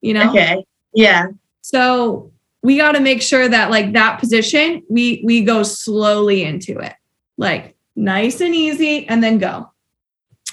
you 0.01 0.13
know? 0.13 0.29
Okay. 0.29 0.63
Yeah. 0.93 1.27
So 1.61 2.31
we 2.61 2.77
got 2.77 2.91
to 2.93 2.99
make 2.99 3.21
sure 3.21 3.47
that 3.47 3.71
like 3.71 3.93
that 3.93 4.19
position, 4.19 4.83
we 4.89 5.21
we 5.23 5.43
go 5.43 5.63
slowly 5.63 6.43
into 6.43 6.77
it. 6.79 6.93
Like 7.37 7.75
nice 7.95 8.41
and 8.41 8.53
easy 8.53 9.07
and 9.07 9.23
then 9.23 9.37
go. 9.37 9.71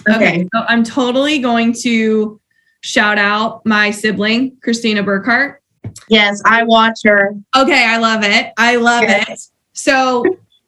Okay. 0.09 0.47
So 0.55 0.63
I'm 0.69 0.85
totally 0.85 1.39
going 1.39 1.75
to 1.83 2.41
shout 2.83 3.19
out 3.19 3.65
my 3.65 3.91
sibling, 3.91 4.57
Christina 4.63 5.03
Burkhart. 5.03 5.57
Yes, 6.09 6.43
I 6.45 6.63
watch 6.65 7.01
her. 7.05 7.35
Okay, 7.57 7.85
I 7.85 7.97
love 7.97 8.23
it. 8.23 8.53
I 8.59 8.77
love 8.77 9.03
Yes. 9.03 9.29
it. 9.29 9.41
So, 9.73 10.25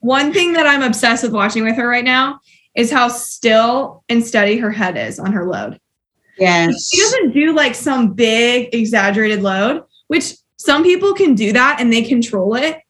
one 0.06 0.32
thing 0.32 0.52
that 0.52 0.66
I'm 0.68 0.82
obsessed 0.82 1.24
with 1.24 1.32
watching 1.32 1.64
with 1.64 1.74
her 1.76 1.88
right 1.88 2.04
now 2.04 2.38
is 2.76 2.92
how 2.92 3.08
still 3.08 4.04
and 4.08 4.24
steady 4.24 4.56
her 4.58 4.70
head 4.70 4.96
is 4.96 5.18
on 5.18 5.32
her 5.32 5.46
load. 5.46 5.80
Yes. 6.38 6.88
She 6.88 7.00
doesn't 7.00 7.32
do 7.32 7.52
like 7.52 7.74
some 7.74 8.12
big 8.12 8.72
exaggerated 8.72 9.42
load, 9.42 9.82
which 10.06 10.34
some 10.58 10.84
people 10.84 11.12
can 11.12 11.34
do 11.34 11.52
that 11.52 11.80
and 11.80 11.92
they 11.92 12.02
control 12.02 12.54
it. 12.54 12.80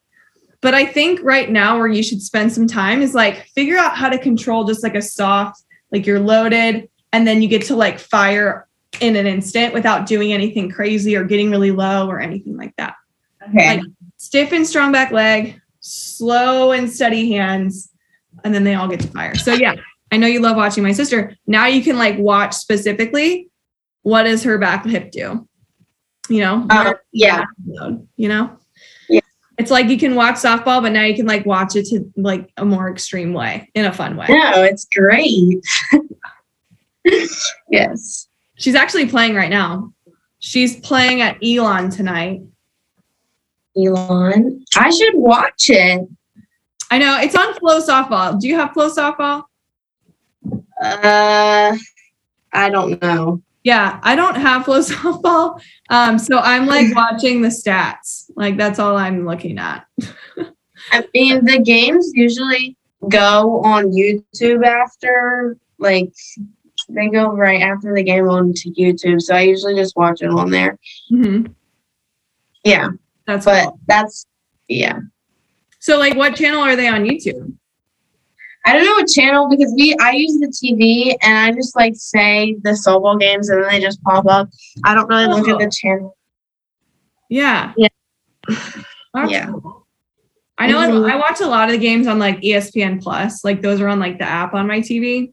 But 0.61 0.75
I 0.75 0.85
think 0.85 1.21
right 1.23 1.51
now 1.51 1.79
where 1.79 1.87
you 1.87 2.03
should 2.03 2.21
spend 2.21 2.53
some 2.53 2.67
time 2.67 3.01
is 3.01 3.15
like 3.15 3.47
figure 3.55 3.79
out 3.79 3.97
how 3.97 4.11
to 4.11 4.19
control 4.19 4.65
just 4.65 4.83
like 4.83 4.95
a 4.95 5.03
soft, 5.03 5.63
like 5.91 6.07
you're 6.07 6.21
loaded 6.21 6.89
and 7.13 7.27
then 7.27 7.41
you 7.41 7.49
get 7.49 7.63
to 7.67 7.77
like 7.77 7.99
fire 7.99 8.69
in 9.01 9.17
an 9.17 9.27
instant 9.27 9.73
without 9.73 10.07
doing 10.07 10.35
anything 10.35 10.71
crazy 10.71 11.17
or 11.17 11.25
getting 11.25 11.51
really 11.51 11.71
low 11.71 12.09
or 12.09 12.21
anything 12.21 12.57
like 12.59 12.75
that. 12.77 12.95
Okay. 13.49 13.79
Like 13.79 13.87
stiff 14.19 14.53
and 14.53 14.67
strong 14.67 14.93
back 14.93 15.13
leg, 15.13 15.61
slow 15.87 16.73
and 16.73 16.91
steady 16.91 17.31
hands, 17.33 17.91
and 18.45 18.55
then 18.55 18.65
they 18.65 18.75
all 18.75 18.89
get 18.89 19.01
to 19.01 19.09
fire. 19.09 19.35
So 19.35 19.53
yeah, 19.53 19.75
I 20.11 20.17
know 20.17 20.27
you 20.27 20.41
love 20.41 20.57
watching 20.57 20.83
my 20.83 20.93
sister. 20.93 21.37
Now 21.47 21.67
you 21.67 21.83
can 21.83 21.97
like 21.99 22.19
watch 22.19 22.55
specifically 22.55 23.51
what 24.07 24.23
does 24.23 24.45
her 24.45 24.57
back 24.57 24.87
hip 24.87 25.11
do? 25.11 25.49
You 26.29 26.41
know? 26.41 26.65
Uh, 26.71 26.95
yeah. 27.13 27.43
You 28.15 28.29
know? 28.29 28.57
Yeah. 29.09 29.19
It's 29.59 29.73
like 29.73 29.89
you 29.89 29.99
can 29.99 30.15
watch 30.15 30.37
softball, 30.37 30.81
but 30.81 30.93
now 30.93 31.03
you 31.03 31.17
can 31.17 31.27
like 31.27 31.45
watch 31.45 31.75
it 31.75 31.87
to 31.87 32.09
like 32.17 32.49
a 32.57 32.65
more 32.65 32.89
extreme 32.89 33.33
way, 33.33 33.69
in 33.75 33.85
a 33.85 33.93
fun 33.93 34.17
way. 34.17 34.27
No, 34.29 34.63
it's 34.63 34.87
great. 34.95 35.61
yes. 37.69 38.29
She's 38.55 38.77
actually 38.77 39.07
playing 39.07 39.35
right 39.35 39.51
now. 39.51 39.93
She's 40.39 40.79
playing 40.79 41.21
at 41.21 41.39
Elon 41.43 41.91
tonight. 41.91 42.43
Elon. 43.77 44.65
I 44.77 44.91
should 44.91 45.15
watch 45.15 45.71
it. 45.71 46.07
I 46.91 46.99
know 46.99 47.19
it's 47.21 47.35
on 47.35 47.55
Flow 47.55 47.81
Softball. 47.81 48.39
Do 48.41 48.49
you 48.49 48.55
have 48.57 48.73
Flow 48.73 48.89
Softball? 48.91 49.45
Uh 50.83 51.77
I 52.53 52.71
don't 52.71 53.01
know. 53.03 53.43
Yeah, 53.65 53.99
I 54.03 54.15
don't 54.15 54.37
have 54.37 54.65
Flow 54.65 54.81
Softball. 54.81 55.61
Um, 55.91 56.19
so 56.19 56.39
I'm 56.39 56.67
like 56.67 56.95
watching 56.95 57.43
the 57.43 57.49
stats. 57.49 58.31
Like 58.37 58.57
that's 58.57 58.79
all 58.79 58.97
I'm 58.97 59.27
looking 59.27 59.59
at. 59.59 59.87
I 60.93 61.05
mean 61.15 61.45
the 61.45 61.61
games 61.61 62.13
usually 62.15 62.77
go 63.09 63.61
on 63.65 63.91
YouTube 63.93 64.65
after 64.65 65.57
like 65.79 66.13
they 66.89 67.09
go 67.09 67.33
right 67.33 67.63
after 67.63 67.93
the 67.95 68.03
game 68.03 68.29
onto 68.29 68.73
YouTube. 68.75 69.21
So 69.21 69.35
I 69.35 69.41
usually 69.41 69.75
just 69.75 69.97
watch 69.97 70.23
it 70.23 70.31
on 70.31 70.51
there. 70.51 70.79
Mhm. 71.11 71.53
Yeah. 72.65 72.91
That's 73.27 73.45
But 73.45 73.65
cool. 73.65 73.81
that's 73.87 74.27
yeah. 74.69 74.99
So 75.81 75.99
like 75.99 76.17
what 76.17 76.37
channel 76.37 76.61
are 76.61 76.77
they 76.77 76.89
on 76.89 77.05
YouTube? 77.05 77.53
I 78.65 78.73
don't 78.73 78.85
know 78.85 78.93
what 78.95 79.07
channel 79.09 79.49
because 79.49 79.73
we 79.77 79.97
I 80.01 80.13
use 80.13 80.39
the 80.41 80.49
TV 80.49 81.17
and 81.23 81.37
I 81.39 81.53
just 81.53 81.77
like 81.77 81.95
say 81.95 82.57
the 82.63 82.71
softball 82.71 83.19
games 83.21 83.49
and 83.49 83.63
then 83.63 83.71
they 83.71 83.81
just 83.81 84.03
pop 84.03 84.27
up. 84.27 84.49
I 84.85 84.95
don't 84.95 85.09
really 85.09 85.27
look 85.27 85.49
at 85.49 85.59
the 85.59 85.71
channel. 85.71 86.17
Yeah. 87.31 87.73
Yeah. 87.77 87.89
That's 89.15 89.31
Yeah. 89.31 89.47
cool. 89.47 89.87
I 90.59 90.67
know 90.69 90.79
I- 90.79 90.89
Mhm. 90.89 91.11
I 91.13 91.17
watch 91.17 91.41
a 91.41 91.47
lot 91.47 91.69
of 91.69 91.73
the 91.73 91.79
games 91.79 92.07
on 92.07 92.19
like 92.19 92.41
ESPN 92.43 93.01
Plus. 93.01 93.45
Like 93.45 93.63
those 93.63 93.81
are 93.81 93.89
on 93.89 94.01
like 94.01 94.19
the 94.19 94.25
app 94.25 94.55
on 94.55 94.67
my 94.67 94.81
TV. 94.81 95.33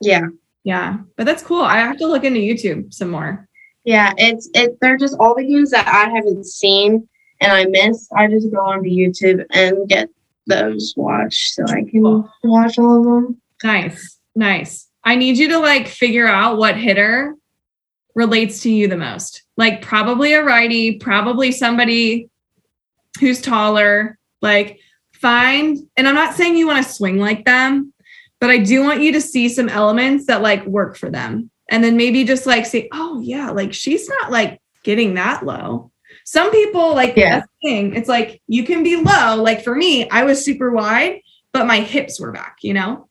Yeah. 0.00 0.22
Yeah. 0.64 0.98
But 1.16 1.26
that's 1.26 1.42
cool. 1.42 1.62
I 1.62 1.76
have 1.78 1.98
to 1.98 2.06
look 2.06 2.24
into 2.24 2.40
YouTube 2.40 2.92
some 2.92 3.10
more. 3.10 3.48
Yeah, 3.84 4.12
it's 4.16 4.50
it 4.54 4.76
they're 4.80 4.96
just 4.96 5.16
all 5.20 5.36
the 5.36 5.44
games 5.46 5.70
that 5.70 5.86
I 5.86 6.10
haven't 6.10 6.44
seen 6.46 7.08
and 7.40 7.52
I 7.52 7.64
miss. 7.66 8.08
I 8.16 8.26
just 8.28 8.50
go 8.50 8.58
onto 8.58 8.88
YouTube 8.88 9.44
and 9.50 9.88
get 9.88 10.08
those 10.46 10.94
watched 10.96 11.54
so 11.54 11.64
I 11.64 11.82
can 11.82 12.02
Cool. 12.02 12.32
watch 12.44 12.78
all 12.78 12.98
of 12.98 13.04
them. 13.04 13.40
Nice. 13.62 14.18
Nice. 14.34 14.88
I 15.04 15.16
need 15.16 15.36
you 15.38 15.48
to 15.48 15.58
like 15.58 15.88
figure 15.88 16.26
out 16.26 16.58
what 16.58 16.76
hitter 16.76 17.34
relates 18.14 18.62
to 18.62 18.70
you 18.70 18.88
the 18.88 18.96
most. 18.96 19.42
Like 19.56 19.82
probably 19.82 20.32
a 20.34 20.42
righty, 20.44 20.98
probably 20.98 21.52
somebody 21.52 22.28
who's 23.20 23.40
taller. 23.40 24.18
Like 24.42 24.78
find, 25.14 25.78
and 25.96 26.06
I'm 26.06 26.14
not 26.14 26.34
saying 26.34 26.56
you 26.56 26.66
want 26.66 26.84
to 26.84 26.92
swing 26.92 27.18
like 27.18 27.44
them, 27.44 27.92
but 28.40 28.50
I 28.50 28.58
do 28.58 28.82
want 28.82 29.00
you 29.00 29.12
to 29.12 29.20
see 29.20 29.48
some 29.48 29.68
elements 29.68 30.26
that 30.26 30.42
like 30.42 30.64
work 30.66 30.96
for 30.96 31.10
them. 31.10 31.50
And 31.70 31.82
then 31.82 31.96
maybe 31.96 32.22
just 32.24 32.46
like 32.46 32.66
say, 32.66 32.88
oh 32.92 33.20
yeah, 33.20 33.50
like 33.50 33.72
she's 33.72 34.08
not 34.08 34.30
like 34.30 34.60
getting 34.84 35.14
that 35.14 35.44
low. 35.44 35.90
Some 36.28 36.50
people 36.50 36.92
like 36.94 37.14
Yeah. 37.16 37.36
that's 37.40 37.48
the 37.62 37.68
thing. 37.68 37.94
It's 37.94 38.08
like 38.08 38.42
you 38.48 38.64
can 38.64 38.82
be 38.82 38.96
low. 38.96 39.40
Like 39.40 39.62
for 39.62 39.74
me, 39.74 40.10
I 40.10 40.24
was 40.24 40.44
super 40.44 40.72
wide, 40.72 41.20
but 41.52 41.66
my 41.66 41.78
hips 41.80 42.18
were 42.20 42.32
back, 42.32 42.56
you 42.62 42.74
know? 42.74 43.08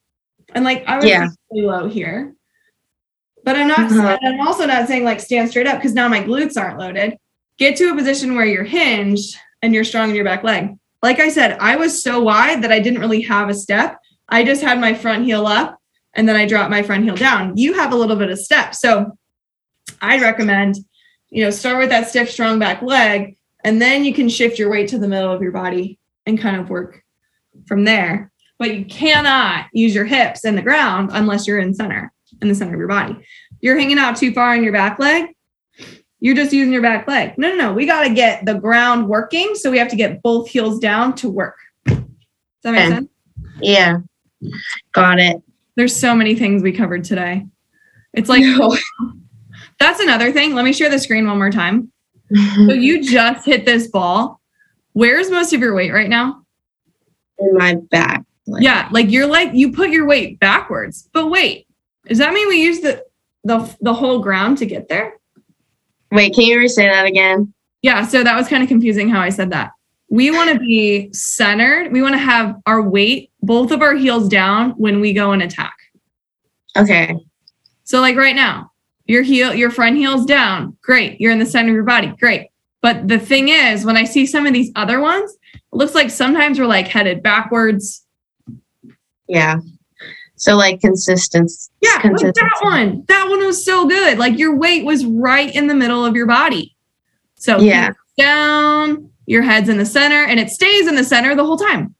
And 0.53 0.65
like 0.65 0.83
I 0.85 0.97
was 0.97 1.05
Yeah. 1.05 1.27
really 1.49 1.65
low 1.65 1.87
here. 1.87 2.33
But 3.45 3.55
I'm 3.55 3.69
not 3.69 3.89
Mhm. 3.89 4.17
I'm 4.21 4.41
also 4.45 4.65
not 4.65 4.87
saying 4.87 5.05
like 5.05 5.21
stand 5.21 5.49
straight 5.49 5.65
up 5.65 5.77
because 5.77 5.93
now 5.93 6.07
my 6.09 6.21
glutes 6.21 6.59
aren't 6.61 6.77
loaded. 6.77 7.17
Get 7.57 7.77
to 7.77 7.89
a 7.91 7.95
position 7.95 8.35
where 8.35 8.45
you're 8.45 8.65
hinged 8.65 9.37
and 9.61 9.73
you're 9.73 9.85
strong 9.85 10.09
in 10.09 10.15
your 10.15 10.25
back 10.25 10.43
leg. 10.43 10.75
like 11.03 11.19
I 11.19 11.29
said, 11.29 11.55
I 11.59 11.75
was 11.75 12.01
so 12.01 12.19
wide 12.19 12.63
that 12.63 12.71
I 12.71 12.79
didn't 12.79 12.99
really 12.99 13.21
have 13.21 13.47
a 13.47 13.53
step. 13.53 13.99
I 14.27 14.43
just 14.43 14.63
had 14.63 14.79
my 14.79 14.95
front 14.95 15.23
heel 15.25 15.45
up 15.45 15.77
and 16.15 16.27
then 16.27 16.35
I 16.35 16.47
dropped 16.47 16.71
my 16.71 16.81
front 16.81 17.03
heel 17.03 17.15
down. 17.15 17.55
You 17.57 17.73
have 17.75 17.93
a 17.93 17.95
little 17.95 18.15
bit 18.15 18.31
of 18.31 18.39
step. 18.39 18.73
So 18.73 19.15
I'd 20.01 20.23
recommend, 20.23 20.77
you 21.35 21.43
know, 21.43 21.49
start 21.49 21.77
with 21.79 21.89
that 21.89 22.07
stiff, 22.07 22.31
strong 22.31 22.59
back 22.59 22.81
leg, 22.81 23.35
and 23.65 23.81
then 23.81 24.05
you 24.05 24.13
can 24.13 24.29
shift 24.29 24.57
your 24.57 24.69
weight 24.69 24.87
to 24.87 24.97
the 24.97 25.07
middle 25.07 25.33
of 25.33 25.41
your 25.41 25.51
body 25.51 25.99
and 26.25 26.39
kind 26.39 26.55
of 26.55 26.69
work 26.69 27.03
from 27.67 27.83
there. 27.83 28.31
But 28.57 28.73
you 28.73 28.85
cannot 28.85 29.65
use 29.73 29.93
your 29.93 30.05
hips 30.05 30.45
in 30.45 30.55
the 30.55 30.61
ground 30.61 31.09
unless 31.11 31.45
you're 31.45 31.59
in 31.59 31.73
center, 31.73 32.13
in 32.41 32.47
the 32.47 32.55
center 32.55 32.73
of 32.73 32.79
your 32.79 32.87
body. 32.87 33.17
You're 33.59 33.77
hanging 33.77 33.97
out 33.97 34.15
too 34.15 34.31
far 34.31 34.53
on 34.53 34.63
your 34.63 34.71
back 34.71 34.97
leg. 34.97 35.35
You're 36.21 36.35
just 36.35 36.53
using 36.53 36.71
your 36.71 36.81
back 36.81 37.05
leg. 37.05 37.37
No, 37.37 37.49
no, 37.49 37.55
no. 37.55 37.73
We 37.73 37.85
got 37.85 38.05
to 38.07 38.13
get 38.13 38.45
the 38.45 38.53
ground 38.53 39.09
working. 39.09 39.55
So 39.55 39.69
we 39.69 39.77
have 39.77 39.89
to 39.89 39.97
get 39.97 40.21
both 40.23 40.47
heels 40.47 40.79
down 40.79 41.15
to 41.15 41.29
work. 41.29 41.57
Does 41.85 41.97
that 42.63 42.71
make 42.71 42.87
sense? 42.87 43.09
Yeah. 43.59 43.97
Got 44.93 45.19
it. 45.19 45.43
There's 45.75 45.93
so 45.93 46.15
many 46.15 46.33
things 46.35 46.63
we 46.63 46.71
covered 46.71 47.03
today. 47.03 47.45
It's 48.13 48.29
like, 48.29 48.41
No. 48.41 48.77
that's 49.79 49.99
another 49.99 50.31
thing. 50.31 50.53
Let 50.53 50.65
me 50.65 50.73
share 50.73 50.89
the 50.89 50.99
screen 50.99 51.27
one 51.27 51.37
more 51.37 51.51
time. 51.51 51.91
So 52.33 52.73
you 52.73 53.03
just 53.03 53.45
hit 53.45 53.65
this 53.65 53.87
ball. 53.87 54.41
Where's 54.93 55.29
most 55.29 55.53
of 55.53 55.59
your 55.59 55.75
weight 55.75 55.91
right 55.91 56.09
now? 56.09 56.45
in 57.39 57.53
my 57.53 57.75
back. 57.91 58.23
Like, 58.47 58.63
Yeah, 58.63 58.87
like 58.91 59.11
you're 59.11 59.27
like 59.27 59.53
you 59.53 59.71
put 59.71 59.89
your 59.89 60.05
weight 60.05 60.39
backwards. 60.39 61.09
But 61.13 61.29
wait, 61.29 61.67
does 62.07 62.19
that 62.19 62.33
mean 62.33 62.47
we 62.47 62.61
use 62.61 62.81
the 62.81 63.03
the 63.43 63.75
the 63.81 63.93
whole 63.93 64.19
ground 64.19 64.57
to 64.59 64.65
get 64.65 64.87
there? 64.87 65.13
Wait, 66.11 66.33
can 66.33 66.45
you 66.45 66.57
re-say 66.59 66.87
that 66.87 67.05
again? 67.05 67.53
Yeah, 67.81 68.05
so 68.05 68.23
that 68.23 68.35
was 68.35 68.47
kind 68.47 68.63
of 68.63 68.69
confusing 68.69 69.09
how 69.09 69.19
I 69.19 69.29
said 69.29 69.51
that. 69.51 69.71
We 70.09 70.31
want 70.31 70.51
to 70.51 70.59
be 70.59 71.11
centered. 71.13 71.91
We 71.91 72.01
want 72.01 72.13
to 72.13 72.19
have 72.19 72.55
our 72.65 72.81
weight, 72.81 73.31
both 73.41 73.71
of 73.71 73.81
our 73.81 73.95
heels 73.95 74.29
down 74.29 74.71
when 74.71 75.01
we 75.01 75.13
go 75.13 75.31
and 75.31 75.41
attack. 75.41 75.75
Okay. 76.77 77.15
So 77.83 77.99
like 78.01 78.15
right 78.15 78.35
now, 78.35 78.71
your 79.05 79.23
heel, 79.23 79.53
your 79.53 79.69
front 79.71 79.97
heel's 79.97 80.25
down. 80.25 80.77
Great. 80.81 81.19
You're 81.21 81.31
in 81.31 81.39
the 81.39 81.45
center 81.45 81.69
of 81.69 81.75
your 81.75 81.83
body. 81.83 82.07
Great. 82.19 82.49
But 82.81 83.07
the 83.07 83.19
thing 83.19 83.49
is, 83.49 83.85
when 83.85 83.97
I 83.97 84.03
see 84.03 84.25
some 84.25 84.45
of 84.45 84.53
these 84.53 84.71
other 84.75 84.99
ones, 84.99 85.31
it 85.53 85.61
looks 85.71 85.95
like 85.95 86.09
sometimes 86.09 86.59
we're 86.59 86.65
like 86.67 86.87
headed 86.87 87.23
backwards. 87.23 88.05
Yeah. 89.27 89.57
So 90.35 90.55
like 90.55 90.81
consistency. 90.81 91.71
Yeah, 91.81 91.91
like 91.93 92.01
consistency. 92.01 92.41
that 92.41 92.59
one. 92.63 93.05
That 93.07 93.27
one 93.29 93.39
was 93.45 93.63
so 93.63 93.87
good. 93.87 94.17
Like 94.17 94.37
your 94.37 94.55
weight 94.55 94.85
was 94.85 95.05
right 95.05 95.53
in 95.55 95.67
the 95.67 95.73
middle 95.75 96.05
of 96.05 96.15
your 96.15 96.27
body. 96.27 96.75
So 97.35 97.59
Yeah. 97.59 97.91
down, 98.17 99.09
your 99.27 99.41
head's 99.41 99.69
in 99.69 99.77
the 99.77 99.85
center, 99.85 100.23
and 100.25 100.39
it 100.39 100.49
stays 100.49 100.87
in 100.87 100.95
the 100.95 101.03
center 101.03 101.35
the 101.35 101.45
whole 101.45 101.57
time. 101.57 101.93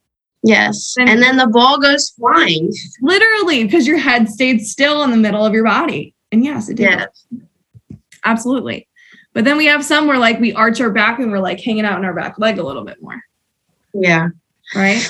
Yes. 0.44 0.96
And- 0.98 1.10
And 1.10 1.22
then 1.22 1.38
the 1.38 1.48
ball 1.48 1.80
goes 1.80 2.10
flying. 2.12 2.72
Literally, 3.02 3.64
because 3.64 3.88
your 3.88 3.98
head 3.98 4.30
stayed 4.30 4.62
still 4.62 5.04
in 5.04 5.12
the 5.12 5.18
middle 5.18 5.44
of 5.46 5.54
your 5.54 5.64
body. 5.64 6.14
And 6.36 6.44
yes, 6.44 6.68
it 6.68 6.76
did. 6.76 6.90
Yeah. 6.90 7.06
Absolutely. 8.26 8.90
But 9.32 9.46
then 9.46 9.56
we 9.56 9.68
have 9.68 9.86
some 9.86 10.06
where 10.06 10.18
like 10.18 10.38
we 10.38 10.52
arch 10.52 10.82
our 10.82 10.90
back 10.90 11.18
and 11.20 11.32
we're 11.32 11.40
like 11.40 11.62
hanging 11.62 11.86
out 11.86 11.98
in 11.98 12.04
our 12.04 12.14
back 12.14 12.38
leg 12.38 12.58
a 12.58 12.64
little 12.64 12.84
bit 12.84 13.02
more. 13.02 13.22
Yeah. 13.94 14.28
Right. 14.76 15.10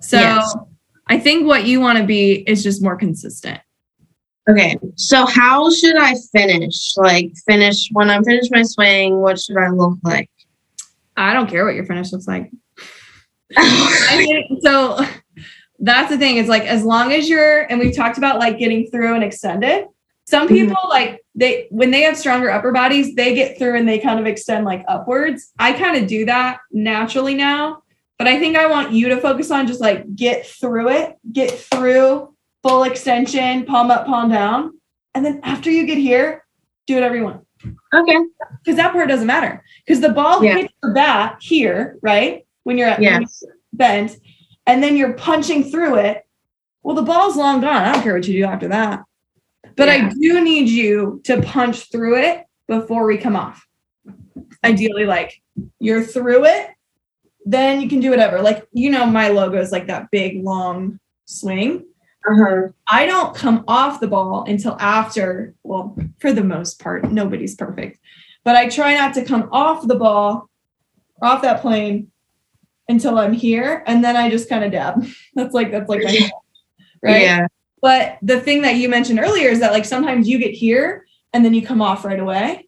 So 0.00 0.18
Yes. 0.18 0.56
I 1.06 1.18
think 1.18 1.46
what 1.46 1.66
you 1.66 1.82
want 1.82 1.98
to 1.98 2.04
be 2.04 2.36
is 2.48 2.62
just 2.62 2.82
more 2.82 2.96
consistent. 2.96 3.60
Okay. 4.48 4.78
So 4.94 5.26
how 5.26 5.70
should 5.70 5.98
I 5.98 6.14
finish? 6.32 6.96
Like 6.96 7.34
finish 7.46 7.90
when 7.92 8.08
I'm 8.08 8.24
finished 8.24 8.50
my 8.50 8.62
swing, 8.62 9.20
what 9.20 9.38
should 9.38 9.58
I 9.58 9.68
look 9.68 9.98
like? 10.02 10.30
I 11.14 11.34
don't 11.34 11.50
care 11.50 11.66
what 11.66 11.74
your 11.74 11.84
finish 11.84 12.10
looks 12.10 12.26
like. 12.26 12.50
I 13.54 14.48
so 14.62 15.04
that's 15.78 16.08
the 16.08 16.16
thing. 16.16 16.38
It's 16.38 16.48
like 16.48 16.62
as 16.62 16.84
long 16.84 17.12
as 17.12 17.28
you're 17.28 17.70
and 17.70 17.78
we've 17.78 17.94
talked 17.94 18.16
about 18.16 18.38
like 18.38 18.58
getting 18.58 18.86
through 18.86 19.14
and 19.14 19.22
extended. 19.22 19.88
Some 20.26 20.48
Mhm. 20.48 20.68
people 20.68 20.82
like 20.88 21.20
they 21.34 21.66
when 21.70 21.90
they 21.90 22.02
have 22.02 22.16
stronger 22.16 22.50
upper 22.50 22.72
bodies, 22.72 23.14
they 23.14 23.34
get 23.34 23.58
through 23.58 23.76
and 23.76 23.88
they 23.88 23.98
kind 23.98 24.18
of 24.18 24.26
extend 24.26 24.64
like 24.64 24.84
upwards. 24.88 25.52
I 25.58 25.72
kind 25.72 25.96
of 25.96 26.06
do 26.08 26.24
that 26.26 26.58
naturally 26.72 27.34
now, 27.34 27.82
but 28.18 28.26
I 28.26 28.38
think 28.38 28.56
I 28.56 28.66
want 28.66 28.92
you 28.92 29.08
to 29.10 29.20
focus 29.20 29.50
on 29.50 29.66
just 29.66 29.80
like 29.80 30.14
get 30.16 30.46
through 30.46 30.88
it, 30.90 31.16
get 31.32 31.50
through 31.50 32.34
full 32.62 32.84
extension, 32.84 33.66
palm 33.66 33.90
up, 33.90 34.06
palm 34.06 34.30
down. 34.30 34.72
And 35.14 35.24
then 35.24 35.40
after 35.42 35.70
you 35.70 35.84
get 35.86 35.98
here, 35.98 36.44
do 36.86 36.94
whatever 36.94 37.16
you 37.16 37.24
want 37.24 37.42
okay. 37.94 38.16
because 38.62 38.76
that 38.76 38.92
part 38.92 39.08
doesn't 39.08 39.26
matter 39.26 39.62
because 39.86 40.00
the 40.00 40.08
ball 40.10 40.42
Yeah. 40.42 40.56
hits 40.56 40.74
the 40.82 40.90
bat 40.90 41.36
here, 41.40 41.98
right? 42.02 42.44
When 42.64 42.78
you're 42.78 42.88
at 42.88 43.00
Yes. 43.02 43.42
bent, 43.74 44.16
and 44.66 44.82
then 44.82 44.96
you're 44.96 45.12
punching 45.12 45.64
through 45.64 45.96
it. 45.96 46.22
Well, 46.82 46.94
the 46.96 47.02
ball's 47.02 47.36
long 47.36 47.60
gone. 47.60 47.82
I 47.84 47.92
don't 47.92 48.02
care 48.02 48.14
what 48.14 48.26
you 48.26 48.40
do 48.40 48.44
after 48.44 48.68
that. 48.68 49.02
But 49.76 49.88
I 49.88 50.08
do 50.08 50.42
need 50.42 50.68
you 50.68 51.20
to 51.24 51.42
punch 51.42 51.90
through 51.90 52.18
it 52.18 52.44
before 52.68 53.06
we 53.06 53.18
come 53.18 53.36
off. 53.36 53.66
Ideally, 54.62 55.04
like 55.04 55.42
you're 55.78 56.02
through 56.02 56.44
it, 56.46 56.70
then 57.44 57.80
you 57.80 57.88
can 57.88 58.00
do 58.00 58.10
whatever. 58.10 58.40
Like, 58.40 58.66
you 58.72 58.90
know, 58.90 59.06
my 59.06 59.28
logo 59.28 59.60
is 59.60 59.72
like 59.72 59.86
that 59.88 60.10
big 60.10 60.42
long 60.42 60.98
swing. 61.26 61.84
Uh-huh. 62.26 62.68
I 62.86 63.04
don't 63.06 63.34
come 63.34 63.64
off 63.68 64.00
the 64.00 64.08
ball 64.08 64.44
until 64.48 64.76
after, 64.80 65.54
well, 65.62 65.96
for 66.20 66.32
the 66.32 66.44
most 66.44 66.80
part, 66.80 67.10
nobody's 67.10 67.54
perfect. 67.54 67.98
But 68.44 68.56
I 68.56 68.68
try 68.68 68.94
not 68.94 69.14
to 69.14 69.24
come 69.24 69.48
off 69.52 69.86
the 69.86 69.94
ball, 69.94 70.48
off 71.20 71.42
that 71.42 71.60
plane 71.60 72.10
until 72.88 73.18
I'm 73.18 73.32
here. 73.32 73.82
And 73.86 74.02
then 74.02 74.16
I 74.16 74.30
just 74.30 74.48
kind 74.48 74.64
of 74.64 74.72
dab. 74.72 75.06
That's 75.34 75.52
like, 75.52 75.70
that's 75.70 75.88
like 75.88 76.02
my, 76.02 76.30
right? 77.02 77.22
Yeah. 77.22 77.46
But 77.84 78.16
the 78.22 78.40
thing 78.40 78.62
that 78.62 78.76
you 78.76 78.88
mentioned 78.88 79.20
earlier 79.20 79.50
is 79.50 79.60
that 79.60 79.72
like 79.72 79.84
sometimes 79.84 80.26
you 80.26 80.38
get 80.38 80.54
here 80.54 81.04
and 81.34 81.44
then 81.44 81.52
you 81.52 81.60
come 81.60 81.82
off 81.82 82.02
right 82.02 82.18
away. 82.18 82.66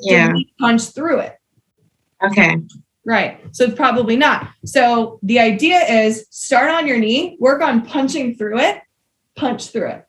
Yeah. 0.00 0.34
punch 0.58 0.82
through 0.90 1.20
it. 1.20 1.38
Okay. 2.22 2.58
Right. 3.06 3.40
So 3.52 3.64
it's 3.64 3.74
probably 3.74 4.16
not. 4.16 4.50
So 4.66 5.18
the 5.22 5.38
idea 5.38 5.78
is 5.78 6.26
start 6.28 6.68
on 6.68 6.86
your 6.86 6.98
knee, 6.98 7.38
work 7.40 7.62
on 7.62 7.86
punching 7.86 8.34
through 8.34 8.58
it, 8.58 8.82
punch 9.34 9.68
through 9.68 9.92
it, 9.92 10.04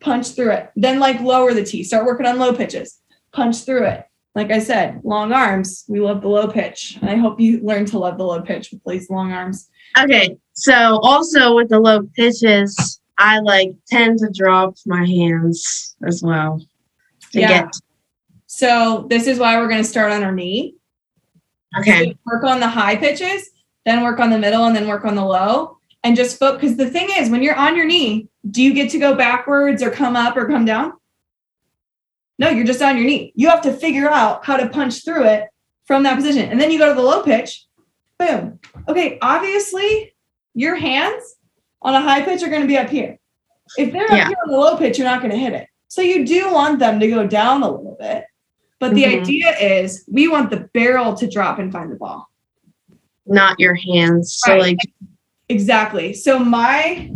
punch 0.00 0.30
through 0.30 0.50
it. 0.50 0.72
Then 0.74 0.98
like 0.98 1.20
lower 1.20 1.54
the 1.54 1.62
T, 1.62 1.84
start 1.84 2.04
working 2.04 2.26
on 2.26 2.40
low 2.40 2.52
pitches, 2.52 2.98
punch 3.32 3.58
through 3.58 3.86
it. 3.86 4.04
Like 4.34 4.50
I 4.50 4.58
said, 4.58 5.00
long 5.04 5.32
arms. 5.32 5.84
We 5.86 6.00
love 6.00 6.22
the 6.22 6.28
low 6.28 6.48
pitch. 6.48 6.98
And 7.00 7.08
I 7.08 7.14
hope 7.14 7.38
you 7.38 7.60
learn 7.60 7.86
to 7.86 8.00
love 8.00 8.18
the 8.18 8.26
low 8.26 8.42
pitch 8.42 8.72
with 8.72 8.82
these 8.84 9.08
long 9.10 9.30
arms. 9.30 9.70
Okay. 9.96 10.36
So 10.54 10.98
also 11.04 11.54
with 11.54 11.68
the 11.68 11.78
low 11.78 12.02
pitches, 12.16 12.98
I 13.22 13.38
like 13.38 13.72
tend 13.88 14.18
to 14.18 14.30
drop 14.34 14.74
my 14.84 15.06
hands 15.06 15.94
as 16.04 16.22
well 16.22 16.60
to 17.30 17.40
Yeah. 17.40 17.48
get 17.62 17.70
So 18.46 19.06
this 19.08 19.26
is 19.28 19.38
why 19.38 19.56
we're 19.58 19.68
going 19.68 19.82
to 19.82 19.88
start 19.88 20.12
on 20.12 20.22
our 20.24 20.32
knee. 20.32 20.74
okay. 21.78 22.16
work 22.26 22.42
on 22.44 22.58
the 22.60 22.68
high 22.68 22.96
pitches, 22.96 23.48
then 23.86 24.02
work 24.02 24.18
on 24.20 24.30
the 24.30 24.38
middle, 24.38 24.64
and 24.64 24.74
then 24.76 24.88
work 24.88 25.04
on 25.04 25.14
the 25.14 25.24
low. 25.24 25.78
And 26.04 26.16
just 26.16 26.36
focus. 26.38 26.60
Because 26.60 26.76
the 26.76 26.90
thing 26.90 27.08
is, 27.16 27.30
when 27.30 27.42
you're 27.44 27.54
on 27.54 27.76
your 27.76 27.86
knee, 27.86 28.28
do 28.50 28.60
you 28.60 28.74
get 28.74 28.90
to 28.90 28.98
go 28.98 29.14
backwards 29.14 29.84
or 29.84 29.90
come 29.90 30.16
up 30.16 30.36
or 30.36 30.46
come 30.48 30.64
down? 30.64 30.94
No, 32.40 32.48
you're 32.48 32.66
just 32.66 32.82
on 32.82 32.96
your 32.96 33.06
knee. 33.06 33.32
You 33.36 33.48
have 33.48 33.62
to 33.62 33.72
figure 33.72 34.10
out 34.10 34.44
how 34.44 34.56
to 34.56 34.68
punch 34.68 35.04
through 35.04 35.26
it 35.26 35.48
from 35.84 36.02
that 36.02 36.16
position. 36.16 36.50
And 36.50 36.60
then 36.60 36.72
you 36.72 36.78
go 36.78 36.88
to 36.88 36.94
the 36.94 37.00
low 37.06 37.22
pitch, 37.22 37.66
boom. 38.18 38.58
Okay, 38.88 39.18
obviously, 39.22 40.12
your 40.54 40.74
hands 40.74 41.36
on 41.82 41.94
a 41.94 42.00
high 42.00 42.22
pitch 42.22 42.42
are 42.42 42.48
going 42.48 42.62
to 42.62 42.68
be 42.68 42.78
up 42.78 42.88
here. 42.88 43.18
If 43.76 43.92
they're 43.92 44.06
Yeah. 44.14 44.22
up 44.22 44.28
here 44.28 44.36
on 44.44 44.50
the 44.52 44.58
low 44.58 44.76
pitch, 44.76 44.98
you're 44.98 45.08
not 45.08 45.20
going 45.20 45.32
to 45.32 45.38
hit 45.38 45.52
it. 45.52 45.66
So 45.88 46.00
you 46.02 46.24
do 46.24 46.52
want 46.52 46.78
them 46.78 47.00
to 47.00 47.08
go 47.08 47.26
down 47.26 47.62
a 47.62 47.70
little 47.70 47.96
bit. 47.98 48.24
But 48.78 48.94
the 48.94 49.04
Mhm. 49.04 49.20
idea 49.20 49.56
is 49.58 50.04
we 50.10 50.26
want 50.28 50.50
the 50.50 50.68
barrel 50.74 51.14
to 51.14 51.28
drop 51.28 51.58
and 51.58 51.70
find 51.72 51.90
the 51.90 51.96
ball. 51.96 52.28
Not 53.26 53.60
your 53.60 53.74
hands. 53.74 54.34
So 54.34 54.52
Right. 54.52 54.60
like 54.62 54.78
Exactly. 55.48 56.14
So 56.14 56.38
my 56.38 57.10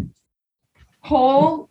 whole 1.01 1.71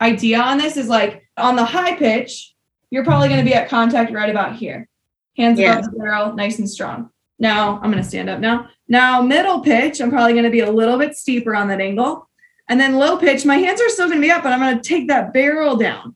idea 0.00 0.40
on 0.40 0.58
this 0.58 0.76
is 0.76 0.88
like 0.88 1.22
on 1.36 1.54
the 1.56 1.64
high 1.64 1.94
pitch, 1.94 2.54
you're 2.90 3.04
probably 3.04 3.28
going 3.28 3.38
to 3.40 3.44
be 3.48 3.54
at 3.54 3.68
contact 3.68 4.12
right 4.12 4.28
about 4.30 4.56
here. 4.56 4.88
Hands 5.36 5.58
Yeah. 5.58 5.78
above 5.78 5.92
the 5.92 5.98
barrel, 5.98 6.34
nice 6.34 6.58
and 6.58 6.68
strong. 6.68 7.10
Now 7.38 7.76
I'm 7.82 7.90
going 7.90 8.02
to 8.02 8.08
stand 8.08 8.28
up 8.28 8.40
now. 8.40 8.68
Now 8.88 9.22
middle 9.22 9.60
pitch, 9.60 10.00
I'm 10.00 10.10
probably 10.10 10.32
going 10.32 10.44
to 10.44 10.50
be 10.50 10.60
a 10.60 10.70
little 10.70 10.98
bit 10.98 11.14
steeper 11.14 11.54
on 11.54 11.68
that 11.68 11.80
angle. 11.80 12.28
And 12.68 12.78
then 12.78 12.96
low 12.96 13.16
pitch, 13.16 13.44
my 13.44 13.56
hands 13.56 13.80
are 13.80 13.88
still 13.88 14.08
going 14.08 14.20
to 14.20 14.26
be 14.26 14.30
up, 14.30 14.42
but 14.42 14.52
I'm 14.52 14.60
going 14.60 14.78
to 14.80 14.88
take 14.88 15.08
that 15.08 15.32
barrel 15.32 15.76
down. 15.76 16.14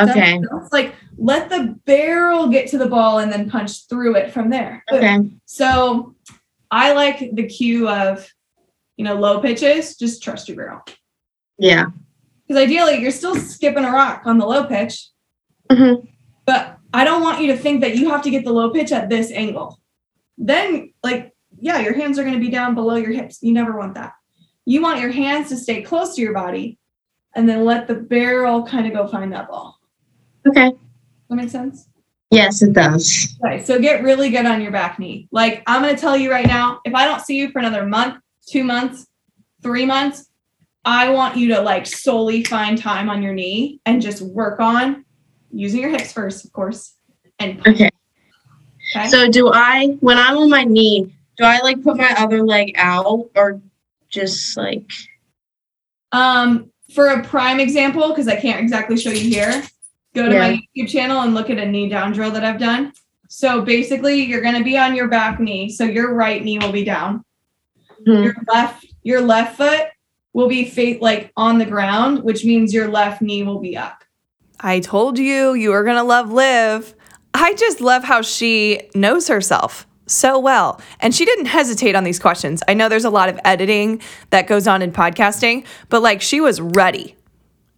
Okay. 0.00 0.38
sense? 0.38 0.72
Like 0.72 0.94
let 1.16 1.48
the 1.48 1.78
barrel 1.84 2.48
get 2.48 2.68
to 2.70 2.78
the 2.78 2.86
ball 2.86 3.18
and 3.18 3.30
then 3.32 3.50
punch 3.50 3.88
through 3.88 4.16
it 4.16 4.32
from 4.32 4.48
there. 4.50 4.84
Okay. 4.90 5.18
So 5.44 6.14
I 6.70 6.92
like 6.92 7.34
the 7.34 7.46
cue 7.46 7.88
of, 7.88 8.26
you 8.96 9.04
know, 9.04 9.14
low 9.14 9.40
pitches, 9.40 9.96
just 9.96 10.22
trust 10.22 10.48
your 10.48 10.56
barrel. 10.56 10.80
Yeah. 11.58 11.86
Because 12.46 12.62
ideally, 12.62 13.00
you're 13.00 13.10
still 13.10 13.36
skipping 13.36 13.84
a 13.84 13.90
rock 13.90 14.22
on 14.24 14.38
the 14.38 14.46
low 14.46 14.64
pitch, 14.64 15.08
Mhm. 15.70 16.08
but 16.44 16.78
I 16.92 17.04
don't 17.04 17.22
want 17.22 17.40
you 17.40 17.48
to 17.48 17.56
think 17.56 17.80
that 17.82 17.96
you 17.96 18.10
have 18.10 18.22
to 18.22 18.30
get 18.30 18.44
the 18.44 18.52
low 18.52 18.70
pitch 18.70 18.92
at 18.92 19.08
this 19.08 19.30
angle. 19.30 19.78
Then, 20.42 20.92
like, 21.02 21.32
yeah, 21.58 21.78
your 21.78 21.94
hands 21.94 22.18
are 22.18 22.24
going 22.24 22.34
to 22.34 22.40
be 22.40 22.50
down 22.50 22.74
below 22.74 22.96
your 22.96 23.12
hips. 23.12 23.38
You 23.42 23.52
never 23.52 23.78
want 23.78 23.94
that. 23.94 24.14
You 24.64 24.82
want 24.82 25.00
your 25.00 25.10
hands 25.10 25.48
to 25.50 25.56
stay 25.56 25.82
close 25.82 26.16
to 26.16 26.22
your 26.22 26.34
body 26.34 26.78
and 27.34 27.48
then 27.48 27.64
let 27.64 27.86
the 27.86 27.94
barrel 27.94 28.66
kind 28.66 28.86
of 28.86 28.92
go 28.92 29.06
find 29.06 29.32
that 29.32 29.48
ball. 29.48 29.78
Okay. 30.46 30.72
That 31.28 31.36
makes 31.36 31.52
sense? 31.52 31.88
Yes, 32.30 32.62
it 32.62 32.72
does. 32.72 33.36
Okay, 33.44 33.62
so 33.62 33.78
get 33.78 34.02
really 34.02 34.30
good 34.30 34.46
on 34.46 34.62
your 34.62 34.72
back 34.72 34.98
knee. 34.98 35.28
Like 35.30 35.62
I'm 35.66 35.82
going 35.82 35.94
to 35.94 36.00
tell 36.00 36.16
you 36.16 36.30
right 36.30 36.46
now, 36.46 36.80
if 36.84 36.94
I 36.94 37.04
don't 37.04 37.20
see 37.20 37.36
you 37.36 37.50
for 37.50 37.58
another 37.58 37.86
month, 37.86 38.16
two 38.46 38.64
months, 38.64 39.06
three 39.62 39.84
months, 39.84 40.30
I 40.84 41.10
want 41.10 41.36
you 41.36 41.48
to 41.54 41.60
like 41.60 41.86
solely 41.86 42.42
find 42.42 42.76
time 42.76 43.08
on 43.08 43.22
your 43.22 43.34
knee 43.34 43.80
and 43.86 44.02
just 44.02 44.22
work 44.22 44.60
on 44.60 45.04
using 45.52 45.80
your 45.80 45.90
hips 45.90 46.12
first, 46.12 46.44
of 46.44 46.52
course. 46.52 46.96
And 47.38 47.64
Okay. 47.66 47.90
Okay? 48.94 49.08
So 49.08 49.28
do 49.28 49.50
I 49.52 49.96
when 50.00 50.18
I'm 50.18 50.36
on 50.38 50.50
my 50.50 50.64
knee, 50.64 51.12
do 51.36 51.44
I 51.44 51.60
like 51.60 51.82
put 51.82 51.96
my 51.96 52.14
other 52.18 52.42
leg 52.42 52.72
out 52.76 53.30
or 53.34 53.60
just 54.08 54.56
like 54.56 54.90
Um, 56.12 56.70
for 56.94 57.08
a 57.08 57.22
prime 57.24 57.58
example, 57.58 58.08
because 58.08 58.28
I 58.28 58.36
can't 58.36 58.60
exactly 58.60 58.98
show 58.98 59.10
you 59.10 59.30
here, 59.30 59.62
go 60.14 60.28
to 60.28 60.38
my 60.38 60.60
YouTube 60.76 60.88
channel 60.88 61.22
and 61.22 61.32
look 61.34 61.48
at 61.48 61.58
a 61.58 61.64
knee 61.64 61.88
down 61.88 62.12
drill 62.12 62.30
that 62.32 62.44
I've 62.44 62.60
done. 62.60 62.92
So 63.28 63.62
basically, 63.62 64.22
you're 64.22 64.42
going 64.42 64.56
to 64.58 64.64
be 64.64 64.76
on 64.76 64.94
your 64.94 65.08
back 65.08 65.40
knee, 65.40 65.70
so 65.70 65.84
your 65.84 66.12
right 66.14 66.44
knee 66.44 66.58
will 66.58 66.72
be 66.72 66.84
down. 66.84 67.24
Mhm. 68.06 68.24
Your 68.24 68.34
left, 68.52 68.84
your 69.04 69.22
left 69.22 69.56
foot 69.56 69.86
will 70.34 70.48
be 70.48 70.66
fa- 70.66 70.98
like 71.00 71.32
on 71.36 71.56
the 71.58 71.64
ground, 71.64 72.22
which 72.24 72.44
means 72.44 72.74
your 72.74 72.88
left 72.88 73.22
knee 73.22 73.42
will 73.42 73.58
be 73.58 73.74
up. 73.74 74.04
I 74.60 74.80
told 74.80 75.18
you 75.18 75.54
you 75.54 75.70
were 75.70 75.82
going 75.82 75.96
to 75.96 76.02
love 76.02 76.30
Liv. 76.30 76.94
I 77.42 77.54
just 77.54 77.80
love 77.80 78.04
how 78.04 78.22
she 78.22 78.88
knows 78.94 79.26
herself 79.26 79.84
so 80.06 80.38
well. 80.38 80.80
And 81.00 81.12
she 81.12 81.24
didn't 81.24 81.46
hesitate 81.46 81.96
on 81.96 82.04
these 82.04 82.20
questions. 82.20 82.62
I 82.68 82.74
know 82.74 82.88
there's 82.88 83.04
a 83.04 83.10
lot 83.10 83.28
of 83.28 83.40
editing 83.44 84.00
that 84.30 84.46
goes 84.46 84.68
on 84.68 84.80
in 84.80 84.92
podcasting, 84.92 85.66
but 85.88 86.02
like 86.02 86.22
she 86.22 86.40
was 86.40 86.60
ready 86.60 87.16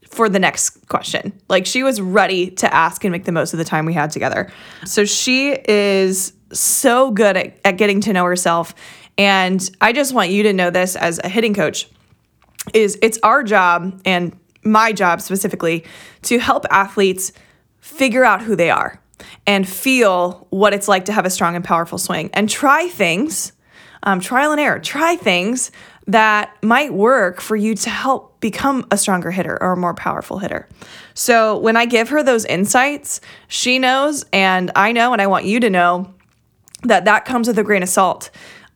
for 0.07 0.29
the 0.29 0.39
next 0.39 0.87
question. 0.89 1.33
Like 1.49 1.65
she 1.65 1.83
was 1.83 1.99
ready 1.99 2.51
to 2.51 2.73
ask 2.75 3.05
and 3.05 3.13
make 3.13 3.25
the 3.25 3.33
most 3.33 3.55
of 3.55 3.59
the 3.59 3.65
time 3.65 3.87
we 3.87 3.95
had 3.95 4.11
together. 4.11 4.53
So 4.85 5.07
she 5.07 5.53
is 5.53 6.35
so 6.53 7.11
good 7.11 7.35
at, 7.39 7.59
at 7.65 7.79
getting 7.79 8.03
to 8.03 8.13
know 8.13 8.27
herself. 8.27 8.75
And 9.17 9.67
I 9.81 9.95
just 9.95 10.13
want 10.13 10.29
you 10.29 10.43
to 10.43 10.53
know 10.53 10.69
this 10.69 10.95
as 10.95 11.21
a 11.25 11.29
hitting 11.31 11.55
coach 11.55 11.89
is 12.75 12.99
it's 13.01 13.19
our 13.23 13.43
job 13.43 13.99
and 14.05 14.39
my 14.63 14.93
job 14.93 15.23
specifically 15.23 15.87
to 16.23 16.39
help 16.39 16.67
athletes 16.71 17.33
figure 17.81 18.25
out 18.25 18.43
who 18.43 18.57
they 18.57 18.69
are 18.69 19.01
and 19.47 19.69
feel 19.69 20.47
what 20.51 20.73
it's 20.73 20.89
like 20.89 21.07
to 21.07 21.13
have 21.13 21.27
a 21.27 21.31
strong 21.31 21.57
and 21.57 21.65
powerful 21.65 21.99
swing 21.99 22.31
and 22.35 22.49
try 22.49 22.89
things 22.89 23.53
um, 24.03 24.21
trial 24.21 24.53
and 24.53 24.61
error 24.61 24.79
try 24.79 25.17
things 25.17 25.71
that 26.07 26.55
might 26.63 26.93
work 26.93 27.41
for 27.41 27.57
you 27.57 27.75
to 27.75 27.89
help 27.89 28.39
become 28.41 28.87
a 28.91 28.99
stronger 28.99 29.31
hitter 29.31 29.61
or 29.63 29.73
a 29.73 29.77
more 29.77 29.95
powerful 29.95 30.39
hitter 30.39 30.69
so 31.15 31.59
when 31.59 31.77
i 31.77 31.87
give 31.87 32.11
her 32.11 32.23
those 32.23 32.45
insights 32.45 33.21
she 33.49 33.79
knows 33.79 34.25
and 34.33 34.71
i 34.77 34.93
know 34.93 35.13
and 35.13 35.23
i 35.23 35.27
want 35.27 35.45
you 35.45 35.61
to 35.61 35.71
know 35.71 36.15
that 36.85 37.07
that 37.07 37.25
comes 37.25 37.49
with 37.49 37.59
a 37.59 37.65
grain 37.65 37.83
of 37.83 37.89
salt. 37.89 38.31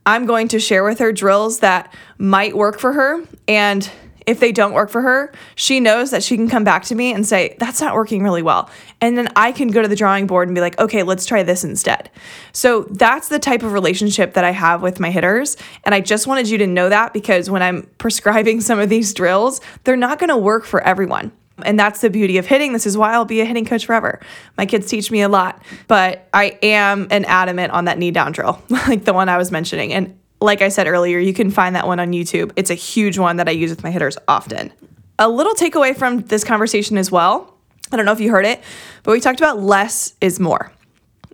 I'm 0.05 0.27
going 0.27 0.49
to 0.49 0.59
share 0.59 0.85
with 0.85 0.99
her 0.99 1.13
drills 1.13 1.61
that 1.61 1.93
might 2.17 2.57
work 2.57 2.79
for 2.79 2.93
her 2.95 3.23
and 3.47 3.89
if 4.29 4.41
they 4.41 4.53
don't 4.53 4.75
work 4.75 4.91
for 4.91 5.01
her, 5.01 5.33
she 5.55 5.81
knows 5.81 6.11
that 6.11 6.23
she 6.23 6.37
can 6.37 6.51
come 6.51 6.63
back 6.63 6.85
to 6.85 6.95
me 6.95 7.15
and 7.15 7.27
say, 7.27 7.57
That's 7.59 7.81
not 7.81 7.95
working 7.95 8.23
really 8.23 8.43
well. 8.43 8.71
And 9.01 9.17
then 9.17 9.29
I 9.35 9.53
can 9.53 9.69
go 9.69 9.81
to 9.81 9.89
the 9.89 9.97
drawing 9.97 10.27
board 10.27 10.49
and 10.49 10.55
be 10.55 10.61
like, 10.61 10.79
Okay, 10.79 11.03
let's 11.03 11.25
try 11.25 11.43
this 11.43 11.65
instead. 11.65 12.11
So 12.53 12.83
that's 12.91 13.29
the 13.29 13.39
type 13.39 13.63
of 13.63 13.73
relationship 13.73 14.35
that 14.35 14.45
I 14.45 14.51
have 14.51 14.83
with 14.83 15.01
my 15.01 15.11
hitters. 15.11 15.57
And 15.85 15.95
I 15.95 16.03
just 16.03 16.27
wanted 16.27 16.51
you 16.51 16.59
to 16.59 16.67
know 16.67 16.91
that 16.91 17.15
because 17.15 17.49
when 17.49 17.63
I'm 17.63 17.89
prescribing 17.97 18.61
some 18.61 18.79
of 18.79 18.91
these 18.91 19.15
drills, 19.15 19.63
they're 19.85 19.97
not 19.97 20.19
going 20.19 20.29
to 20.29 20.37
work 20.37 20.67
for 20.67 20.83
everyone. 20.83 21.33
And 21.65 21.81
that's 21.81 22.03
the 22.03 22.11
beauty 22.11 22.37
of 22.37 22.47
hitting. 22.47 22.75
This 22.75 22.87
is 22.87 22.99
why 22.99 23.15
I'll 23.15 23.25
be 23.25 23.41
a 23.41 23.47
hitting 23.47 23.65
coach 23.65 23.87
forever. 23.87 24.21
My 24.59 24.67
kids 24.67 24.87
teach 24.89 25.11
me 25.11 25.23
a 25.23 25.29
lot, 25.29 25.63
but 25.89 26.29
I 26.35 26.59
am 26.63 27.09
an 27.11 27.25
adamant 27.25 27.73
on 27.73 27.87
that 27.87 27.99
knee 27.99 28.11
down 28.11 28.33
drill, 28.33 28.63
like 28.69 29.05
the 29.05 29.15
one 29.15 29.31
I 29.31 29.39
was 29.39 29.51
mentioning. 29.51 29.93
And 29.95 30.19
like 30.41 30.63
I 30.63 30.69
said 30.69 30.87
earlier, 30.87 31.19
you 31.19 31.35
can 31.35 31.51
find 31.51 31.75
that 31.75 31.87
one 31.87 32.01
on 32.01 32.13
YouTube. 32.13 32.53
It's 32.57 32.71
a 32.71 32.75
huge 32.75 33.19
one 33.19 33.37
that 33.37 33.49
I 33.49 33.53
use 33.53 33.71
with 33.71 33.83
my 33.83 33.91
hitters 33.91 34.17
often. 34.29 34.73
A 35.19 35.29
little 35.29 35.55
takeaway 35.55 35.97
from 35.97 36.21
this 36.23 36.45
conversation 36.45 36.97
as 36.97 37.11
well. 37.11 37.55
I 37.91 37.97
don't 37.97 38.05
know 38.05 38.13
if 38.13 38.21
you 38.21 38.31
heard 38.31 38.47
it, 38.47 38.61
but 39.03 39.13
we 39.13 39.21
talked 39.21 39.41
about 39.41 39.59
less 39.61 40.15
is 40.21 40.39
more. 40.39 40.73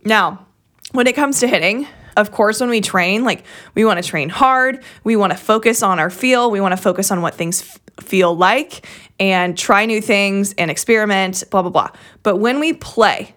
Now, 0.04 0.46
when 0.92 1.06
it 1.06 1.14
comes 1.14 1.40
to 1.40 1.48
hitting, 1.48 1.86
of 2.16 2.30
course, 2.30 2.60
when 2.60 2.70
we 2.70 2.80
train, 2.80 3.24
like 3.24 3.44
we 3.74 3.84
want 3.84 4.02
to 4.02 4.08
train 4.08 4.28
hard, 4.28 4.82
we 5.02 5.16
want 5.16 5.32
to 5.32 5.38
focus 5.38 5.82
on 5.82 5.98
our 5.98 6.10
feel, 6.10 6.50
we 6.50 6.60
want 6.60 6.72
to 6.72 6.80
focus 6.80 7.10
on 7.10 7.22
what 7.22 7.34
things 7.34 7.62
f- 7.62 7.80
feel 8.04 8.34
like 8.36 8.86
and 9.18 9.58
try 9.58 9.86
new 9.86 10.00
things 10.00 10.52
and 10.54 10.70
experiment, 10.70 11.42
blah, 11.50 11.62
blah, 11.62 11.70
blah. 11.70 11.90
But 12.22 12.36
when 12.36 12.60
we 12.60 12.72
play, 12.72 13.34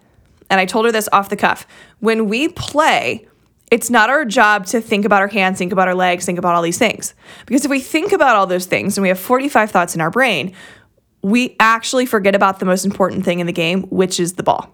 and 0.48 0.60
I 0.60 0.64
told 0.64 0.86
her 0.86 0.92
this 0.92 1.08
off 1.12 1.28
the 1.28 1.36
cuff, 1.36 1.66
when 2.00 2.28
we 2.28 2.48
play, 2.48 3.26
it's 3.70 3.90
not 3.90 4.10
our 4.10 4.24
job 4.24 4.66
to 4.66 4.80
think 4.80 5.04
about 5.04 5.20
our 5.20 5.28
hands, 5.28 5.58
think 5.58 5.72
about 5.72 5.88
our 5.88 5.94
legs, 5.94 6.24
think 6.24 6.38
about 6.38 6.54
all 6.54 6.62
these 6.62 6.78
things. 6.78 7.14
Because 7.46 7.64
if 7.64 7.70
we 7.70 7.80
think 7.80 8.12
about 8.12 8.36
all 8.36 8.46
those 8.46 8.66
things 8.66 8.96
and 8.96 9.02
we 9.02 9.08
have 9.08 9.18
45 9.18 9.70
thoughts 9.70 9.94
in 9.94 10.00
our 10.00 10.10
brain, 10.10 10.54
we 11.22 11.56
actually 11.60 12.06
forget 12.06 12.34
about 12.34 12.60
the 12.60 12.66
most 12.66 12.84
important 12.84 13.24
thing 13.24 13.40
in 13.40 13.46
the 13.46 13.52
game, 13.52 13.82
which 13.84 14.20
is 14.20 14.34
the 14.34 14.42
ball. 14.42 14.72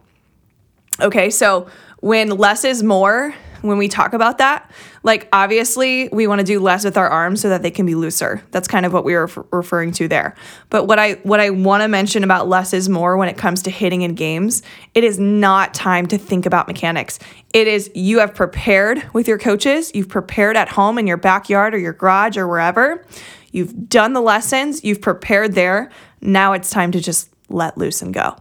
Okay, 1.01 1.31
so 1.31 1.67
when 2.01 2.31
less 2.31 2.65
is 2.65 2.83
more, 2.83 3.35
when 3.65 3.79
we 3.79 3.89
talk 3.89 4.13
about 4.13 4.39
that, 4.39 4.71
like 5.03 5.27
obviously 5.33 6.09
we 6.13 6.27
want 6.27 6.41
to 6.41 6.45
do 6.45 6.61
less 6.61 6.85
with 6.85 6.99
our 6.99 7.09
arms 7.09 7.41
so 7.41 7.49
that 7.49 7.63
they 7.63 7.71
can 7.71 7.87
be 7.87 7.95
looser. 7.95 8.43
That's 8.51 8.69
kind 8.69 8.85
of 8.85 8.93
what 8.93 9.05
we 9.05 9.15
were 9.15 9.27
ref- 9.27 9.39
referring 9.51 9.93
to 9.93 10.07
there. 10.07 10.35
But 10.69 10.85
what 10.85 10.99
I 10.99 11.15
what 11.23 11.41
I 11.41 11.49
want 11.51 11.83
to 11.83 11.89
mention 11.89 12.25
about 12.25 12.47
less 12.47 12.75
is 12.75 12.91
more 12.91 13.17
when 13.17 13.29
it 13.29 13.39
comes 13.39 13.63
to 13.63 13.71
hitting 13.71 14.03
in 14.03 14.15
games, 14.15 14.63
it 14.93 15.03
is 15.03 15.19
not 15.19 15.73
time 15.73 16.07
to 16.09 16.19
think 16.19 16.45
about 16.45 16.69
mechanics. 16.69 17.19
It 17.55 17.67
is 17.67 17.91
you 17.95 18.19
have 18.19 18.35
prepared 18.35 19.03
with 19.15 19.27
your 19.27 19.39
coaches, 19.39 19.91
you've 19.95 20.09
prepared 20.09 20.57
at 20.57 20.69
home 20.69 20.99
in 20.99 21.07
your 21.07 21.17
backyard 21.17 21.75
or 21.75 21.79
your 21.79 21.95
garage 21.95 22.37
or 22.37 22.47
wherever. 22.47 23.05
You've 23.51 23.89
done 23.89 24.13
the 24.13 24.21
lessons, 24.21 24.85
you've 24.85 25.01
prepared 25.01 25.55
there. 25.55 25.91
Now 26.21 26.53
it's 26.53 26.69
time 26.69 26.93
to 26.93 27.01
just 27.01 27.31
let 27.49 27.79
loose 27.79 28.03
and 28.03 28.13
go. 28.13 28.37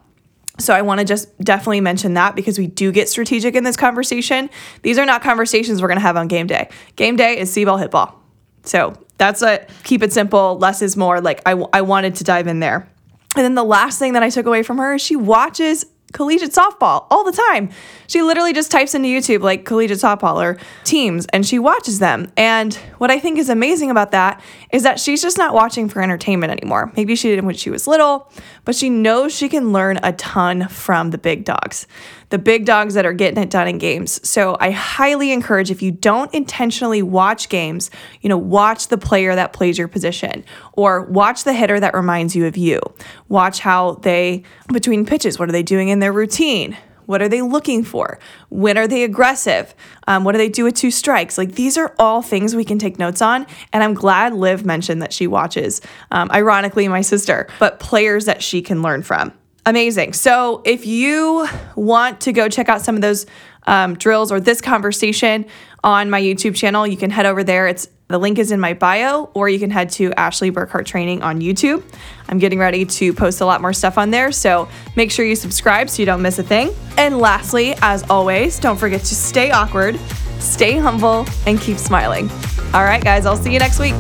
So 0.60 0.74
I 0.74 0.84
want 0.84 1.00
to 1.00 1.06
just 1.06 1.36
definitely 1.40 1.82
mention 1.82 2.14
that 2.14 2.36
because 2.36 2.60
we 2.60 2.68
do 2.68 2.92
get 2.92 3.10
strategic 3.10 3.56
in 3.56 3.64
this 3.64 3.76
conversation. 3.76 4.50
These 4.84 5.00
are 5.00 5.06
not 5.06 5.24
conversations 5.24 5.82
we're 5.82 5.88
going 5.88 5.98
to 5.98 6.04
have 6.04 6.16
on 6.16 6.28
game 6.28 6.46
day. 6.46 6.70
Game 6.96 7.16
day 7.16 7.40
is 7.40 7.52
see 7.52 7.66
ball, 7.66 7.78
hit 7.78 7.92
ball. 7.92 8.22
So 8.64 8.94
that's 9.18 9.42
a 9.42 9.66
keep 9.84 10.04
it 10.04 10.14
simple, 10.14 10.58
less 10.58 10.82
is 10.82 10.96
more. 10.96 11.22
Like 11.22 11.42
I, 11.46 11.52
I 11.74 11.82
wanted 11.82 12.16
to 12.16 12.24
dive 12.24 12.48
in 12.48 12.60
there. 12.60 12.88
And 13.36 13.44
then 13.44 13.56
the 13.56 13.64
last 13.64 13.98
thing 13.98 14.14
that 14.14 14.22
I 14.22 14.30
took 14.30 14.46
away 14.46 14.62
from 14.62 14.78
her 14.78 14.94
is 14.94 15.02
she 15.02 15.16
watches 15.16 15.86
collegiate 16.14 16.52
softball 16.52 17.08
all 17.12 17.24
the 17.24 17.32
time. 17.32 17.70
She 18.08 18.22
literally 18.22 18.54
just 18.54 18.72
types 18.72 18.96
into 18.96 19.10
YouTube 19.10 19.42
like 19.42 19.66
collegiate 19.66 19.98
softball 19.98 20.42
or 20.42 20.58
teams 20.84 21.26
and 21.34 21.46
she 21.46 21.60
watches 21.60 22.00
them. 22.00 22.32
And 22.38 22.74
what 22.98 23.12
I 23.12 23.20
think 23.20 23.38
is 23.38 23.50
amazing 23.50 23.92
about 23.92 24.12
that 24.12 24.42
is 24.72 24.84
that 24.84 25.00
she's 25.00 25.22
just 25.22 25.38
not 25.38 25.54
watching 25.54 25.90
for 25.90 26.02
entertainment 26.02 26.52
anymore. 26.52 26.92
Maybe 26.96 27.16
she 27.16 27.36
did 27.36 27.44
when 27.44 27.56
she 27.56 27.70
was 27.70 27.88
little, 27.88 28.32
but 28.66 28.76
she 28.76 28.90
knows 28.90 29.36
she 29.36 29.50
can 29.50 29.74
learn 29.74 30.00
a 30.04 30.14
ton 30.14 30.68
from 30.68 31.12
the 31.12 31.18
big 31.18 31.44
dogs, 31.44 31.88
the 32.30 32.40
big 32.40 32.66
dogs 32.66 32.94
that 32.94 33.06
are 33.06 33.14
getting 33.14 33.42
it 33.42 33.50
done 33.50 33.68
in 33.68 33.78
games. 33.78 34.28
So 34.28 34.56
I 34.60 34.72
highly 34.72 35.32
encourage 35.32 35.72
if 35.72 35.82
you 35.82 35.92
don't 35.92 36.34
intentionally 36.34 37.02
watch 37.02 37.50
games, 37.50 37.92
you 38.22 38.30
know, 38.30 38.38
watch 38.38 38.88
the 38.88 38.98
player 38.98 39.36
that 39.36 39.54
plays 39.54 39.78
your 39.78 39.88
position 39.88 40.46
or 40.74 41.04
watch 41.04 41.44
the 41.44 41.54
hitter 41.54 41.80
that 41.80 41.94
reminds 41.94 42.36
you 42.36 42.46
of 42.46 42.58
you. 42.58 42.80
Watch 43.28 43.60
how 43.60 43.96
they, 44.04 44.44
between 44.72 45.06
pitches, 45.06 45.40
what 45.40 45.50
are 45.50 45.52
they 45.52 45.64
doing 45.64 45.90
in 45.90 46.00
their 46.04 46.14
routine? 46.14 46.78
What 47.06 47.22
are 47.22 47.30
they 47.30 47.42
looking 47.42 47.84
for? 47.84 48.20
When 48.50 48.78
are 48.78 48.88
they 48.88 49.04
aggressive? 49.04 49.74
Um, 50.08 50.24
what 50.24 50.34
do 50.34 50.38
they 50.38 50.50
do 50.50 50.66
with 50.66 50.76
two 50.76 50.92
strikes? 50.92 51.38
Like 51.38 51.54
these 51.54 51.78
are 51.78 51.96
all 51.98 52.22
things 52.22 52.56
we 52.56 52.66
can 52.66 52.78
take 52.78 53.00
notes 53.00 53.22
on. 53.22 53.46
And 53.72 53.84
I'm 53.84 53.94
glad 53.94 54.34
Liv 54.34 54.66
mentioned 54.66 55.02
that 55.02 55.14
she 55.14 55.28
watches, 55.28 55.82
um, 56.12 56.30
ironically, 56.32 56.88
my 56.88 57.02
sister, 57.02 57.48
but 57.60 57.80
players 57.80 58.26
that 58.26 58.42
she 58.42 58.62
can 58.62 58.82
learn 58.82 59.02
from. 59.02 59.34
Amazing. 59.66 60.14
So 60.14 60.62
if 60.66 60.86
you 60.86 61.48
want 61.76 62.22
to 62.22 62.34
go 62.34 62.50
check 62.50 62.68
out 62.68 62.82
some 62.82 62.96
of 62.96 63.02
those 63.02 63.26
um, 63.66 63.96
drills 63.96 64.30
or 64.32 64.42
this 64.42 64.60
conversation 64.60 65.46
on 65.84 66.10
my 66.10 66.22
YouTube 66.22 66.56
channel, 66.56 66.86
you 66.86 66.98
can 66.98 67.10
head 67.10 67.26
over 67.26 67.44
there. 67.46 67.68
It's 67.68 67.88
the 68.14 68.20
link 68.20 68.38
is 68.38 68.52
in 68.52 68.60
my 68.60 68.76
bio, 68.76 69.32
or 69.34 69.50
you 69.50 69.58
can 69.58 69.72
head 69.72 69.90
to 69.90 70.14
Ashley 70.14 70.52
Burkhart 70.52 70.86
Training 70.86 71.24
on 71.24 71.42
YouTube. 71.42 71.84
I'm 72.30 72.38
getting 72.38 72.60
ready 72.60 72.86
to 72.86 73.12
post 73.12 73.42
a 73.42 73.46
lot 73.48 73.60
more 73.60 73.74
stuff 73.74 73.98
on 73.98 74.12
there, 74.12 74.32
so 74.32 74.70
make 74.96 75.10
sure 75.10 75.26
you 75.26 75.36
subscribe 75.36 75.90
so 75.90 76.04
you 76.04 76.06
don't 76.06 76.22
miss 76.22 76.38
a 76.38 76.44
thing. 76.44 76.70
And 77.00 77.18
lastly, 77.18 77.74
as 77.82 78.08
always, 78.12 78.60
don't 78.60 78.78
forget 78.78 79.02
to 79.02 79.16
stay 79.16 79.50
awkward, 79.50 80.00
stay 80.38 80.78
humble, 80.78 81.26
and 81.48 81.60
keep 81.60 81.80
smiling. 81.80 82.30
All 82.76 82.84
right, 82.84 83.04
guys, 83.04 83.26
I'll 83.26 83.36
see 83.36 83.52
you 83.52 83.58
next 83.58 83.80
week. 83.80 83.96